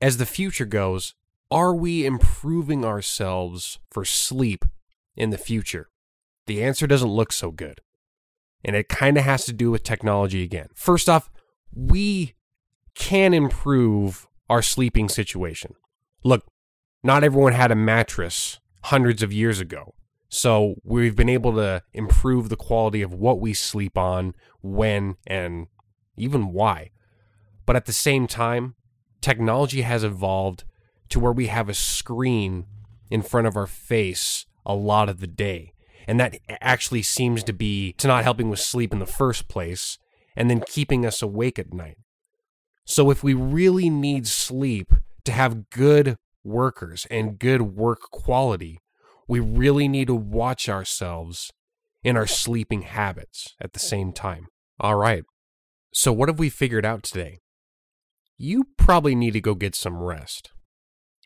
as 0.00 0.16
the 0.16 0.26
future 0.26 0.64
goes, 0.64 1.14
are 1.50 1.74
we 1.74 2.06
improving 2.06 2.84
ourselves 2.84 3.78
for 3.90 4.04
sleep 4.04 4.64
in 5.16 5.30
the 5.30 5.38
future? 5.38 5.88
The 6.46 6.62
answer 6.62 6.86
doesn't 6.86 7.08
look 7.08 7.32
so 7.32 7.50
good. 7.50 7.80
And 8.64 8.76
it 8.76 8.88
kind 8.88 9.16
of 9.16 9.24
has 9.24 9.44
to 9.46 9.52
do 9.52 9.70
with 9.70 9.82
technology 9.82 10.42
again. 10.42 10.68
First 10.74 11.08
off, 11.08 11.30
we 11.74 12.34
can 12.94 13.32
improve 13.32 14.28
our 14.48 14.62
sleeping 14.62 15.08
situation. 15.08 15.74
Look, 16.22 16.46
not 17.02 17.24
everyone 17.24 17.52
had 17.52 17.70
a 17.70 17.76
mattress 17.76 18.58
hundreds 18.84 19.22
of 19.22 19.32
years 19.32 19.60
ago. 19.60 19.94
So 20.28 20.76
we've 20.84 21.16
been 21.16 21.28
able 21.28 21.54
to 21.54 21.82
improve 21.92 22.48
the 22.48 22.56
quality 22.56 23.02
of 23.02 23.12
what 23.12 23.40
we 23.40 23.52
sleep 23.52 23.98
on, 23.98 24.34
when, 24.62 25.16
and 25.26 25.66
even 26.16 26.52
why. 26.52 26.90
But 27.66 27.76
at 27.76 27.86
the 27.86 27.92
same 27.92 28.26
time, 28.26 28.74
technology 29.20 29.82
has 29.82 30.04
evolved 30.04 30.64
to 31.08 31.18
where 31.18 31.32
we 31.32 31.46
have 31.46 31.68
a 31.68 31.74
screen 31.74 32.66
in 33.10 33.22
front 33.22 33.48
of 33.48 33.56
our 33.56 33.66
face 33.66 34.46
a 34.64 34.74
lot 34.74 35.08
of 35.08 35.20
the 35.20 35.26
day. 35.26 35.72
And 36.06 36.20
that 36.20 36.38
actually 36.60 37.02
seems 37.02 37.42
to 37.44 37.52
be 37.52 37.92
to 37.94 38.06
not 38.06 38.24
helping 38.24 38.50
with 38.50 38.60
sleep 38.60 38.92
in 38.92 38.98
the 39.00 39.06
first 39.06 39.48
place 39.48 39.98
and 40.36 40.48
then 40.48 40.62
keeping 40.66 41.04
us 41.04 41.22
awake 41.22 41.58
at 41.58 41.74
night. 41.74 41.98
So 42.84 43.10
if 43.10 43.22
we 43.22 43.34
really 43.34 43.90
need 43.90 44.26
sleep 44.26 44.92
to 45.24 45.32
have 45.32 45.70
good 45.70 46.16
workers 46.44 47.06
and 47.10 47.38
good 47.38 47.62
work 47.62 48.00
quality, 48.10 48.78
we 49.28 49.40
really 49.40 49.88
need 49.88 50.08
to 50.08 50.14
watch 50.14 50.68
ourselves 50.68 51.52
in 52.02 52.16
our 52.16 52.26
sleeping 52.26 52.82
habits 52.82 53.54
at 53.60 53.72
the 53.72 53.78
same 53.78 54.12
time. 54.12 54.46
All 54.78 54.96
right. 54.96 55.24
So, 55.92 56.12
what 56.12 56.28
have 56.28 56.38
we 56.38 56.48
figured 56.48 56.86
out 56.86 57.02
today? 57.02 57.38
You 58.38 58.64
probably 58.76 59.14
need 59.14 59.32
to 59.32 59.40
go 59.40 59.54
get 59.54 59.74
some 59.74 60.02
rest. 60.02 60.50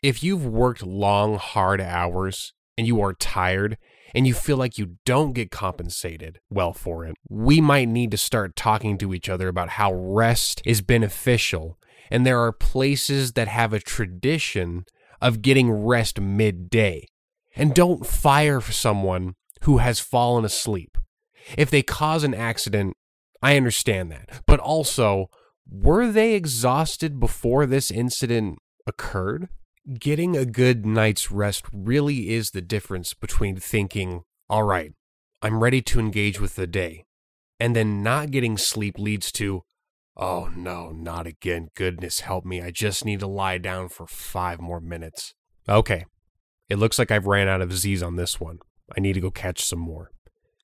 If 0.03 0.21
you've 0.21 0.45
worked 0.45 0.83
long, 0.83 1.37
hard 1.37 1.79
hours 1.79 2.53
and 2.77 2.85
you 2.85 3.01
are 3.01 3.13
tired 3.13 3.77
and 4.13 4.27
you 4.27 4.33
feel 4.33 4.57
like 4.57 4.77
you 4.77 4.97
don't 5.05 5.33
get 5.33 5.49
compensated 5.49 6.39
well 6.49 6.73
for 6.73 7.05
it, 7.05 7.15
we 7.29 7.61
might 7.61 7.87
need 7.87 8.11
to 8.11 8.17
start 8.17 8.55
talking 8.55 8.97
to 8.97 9.13
each 9.13 9.29
other 9.29 9.47
about 9.47 9.69
how 9.69 9.93
rest 9.93 10.61
is 10.65 10.81
beneficial. 10.81 11.77
And 12.09 12.25
there 12.25 12.39
are 12.39 12.51
places 12.51 13.33
that 13.33 13.47
have 13.47 13.73
a 13.73 13.79
tradition 13.79 14.85
of 15.21 15.41
getting 15.41 15.71
rest 15.71 16.19
midday. 16.19 17.07
And 17.55 17.73
don't 17.73 18.05
fire 18.05 18.61
someone 18.61 19.35
who 19.61 19.77
has 19.77 19.99
fallen 19.99 20.45
asleep. 20.45 20.97
If 21.57 21.69
they 21.69 21.81
cause 21.81 22.23
an 22.23 22.33
accident, 22.33 22.95
I 23.41 23.57
understand 23.57 24.11
that. 24.11 24.43
But 24.45 24.59
also, 24.59 25.27
were 25.69 26.11
they 26.11 26.33
exhausted 26.33 27.19
before 27.19 27.65
this 27.65 27.91
incident 27.91 28.59
occurred? 28.85 29.49
Getting 29.99 30.35
a 30.35 30.45
good 30.45 30.85
night's 30.85 31.31
rest 31.31 31.65
really 31.71 32.29
is 32.29 32.51
the 32.51 32.61
difference 32.61 33.13
between 33.13 33.57
thinking, 33.57 34.23
all 34.49 34.63
right, 34.63 34.93
I'm 35.41 35.61
ready 35.61 35.81
to 35.83 35.99
engage 35.99 36.39
with 36.39 36.55
the 36.55 36.67
day, 36.67 37.05
and 37.59 37.75
then 37.75 38.01
not 38.01 38.31
getting 38.31 38.57
sleep 38.57 38.97
leads 38.97 39.31
to, 39.33 39.61
Oh 40.17 40.49
no, 40.55 40.91
not 40.91 41.27
again. 41.27 41.69
Goodness 41.75 42.21
help 42.21 42.45
me. 42.45 42.61
I 42.61 42.71
just 42.71 43.03
need 43.03 43.19
to 43.19 43.27
lie 43.27 43.57
down 43.57 43.89
for 43.89 44.07
five 44.07 44.61
more 44.61 44.79
minutes. 44.79 45.33
Okay. 45.67 46.05
It 46.69 46.77
looks 46.77 46.97
like 46.97 47.11
I've 47.11 47.27
ran 47.27 47.47
out 47.47 47.61
of 47.61 47.73
Z's 47.73 48.01
on 48.01 48.15
this 48.15 48.39
one. 48.39 48.59
I 48.95 49.01
need 49.01 49.13
to 49.13 49.21
go 49.21 49.31
catch 49.31 49.63
some 49.63 49.79
more. 49.79 50.11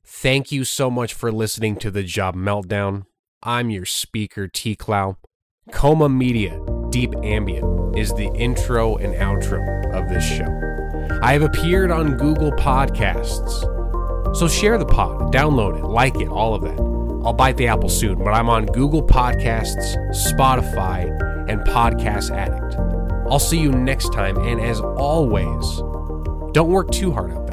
Thank 0.06 0.52
you 0.52 0.64
so 0.64 0.90
much 0.90 1.14
for 1.14 1.32
listening 1.32 1.76
to 1.78 1.92
the 1.92 2.04
Job 2.04 2.36
Meltdown. 2.36 3.04
I'm 3.44 3.70
your 3.70 3.86
speaker, 3.86 4.48
T 4.48 4.76
Clow. 4.76 5.18
Coma 5.72 6.10
Media 6.10 6.60
Deep 6.90 7.14
Ambient 7.24 7.98
is 7.98 8.14
the 8.14 8.32
intro 8.36 8.98
and 8.98 9.14
outro 9.16 9.94
of 9.94 10.10
this 10.10 10.24
show. 10.24 11.20
I 11.22 11.34
have 11.34 11.44
appeared 11.44 11.92
on 11.92 12.18
Google 12.18 12.52
Podcasts. 12.54 13.68
So 14.36 14.48
share 14.48 14.78
the 14.78 14.86
pod, 14.86 15.34
download 15.34 15.78
it, 15.78 15.86
like 15.86 16.20
it, 16.20 16.30
all 16.30 16.56
of 16.56 16.64
that. 16.64 16.90
I'll 17.24 17.34
bite 17.34 17.58
the 17.58 17.68
apple 17.68 17.90
soon, 17.90 18.18
but 18.24 18.32
I'm 18.32 18.50
on 18.50 18.66
Google 18.66 19.04
Podcasts, 19.04 19.96
Spotify, 20.12 21.08
and 21.50 21.62
Podcast 21.62 22.36
Addict. 22.36 22.76
I'll 23.30 23.40
see 23.40 23.60
you 23.60 23.72
next 23.72 24.12
time, 24.14 24.38
and 24.38 24.60
as 24.60 24.80
always, 24.80 25.78
don't 26.54 26.70
work 26.70 26.90
too 26.92 27.12
hard 27.12 27.32
out 27.32 27.48
there. 27.48 27.51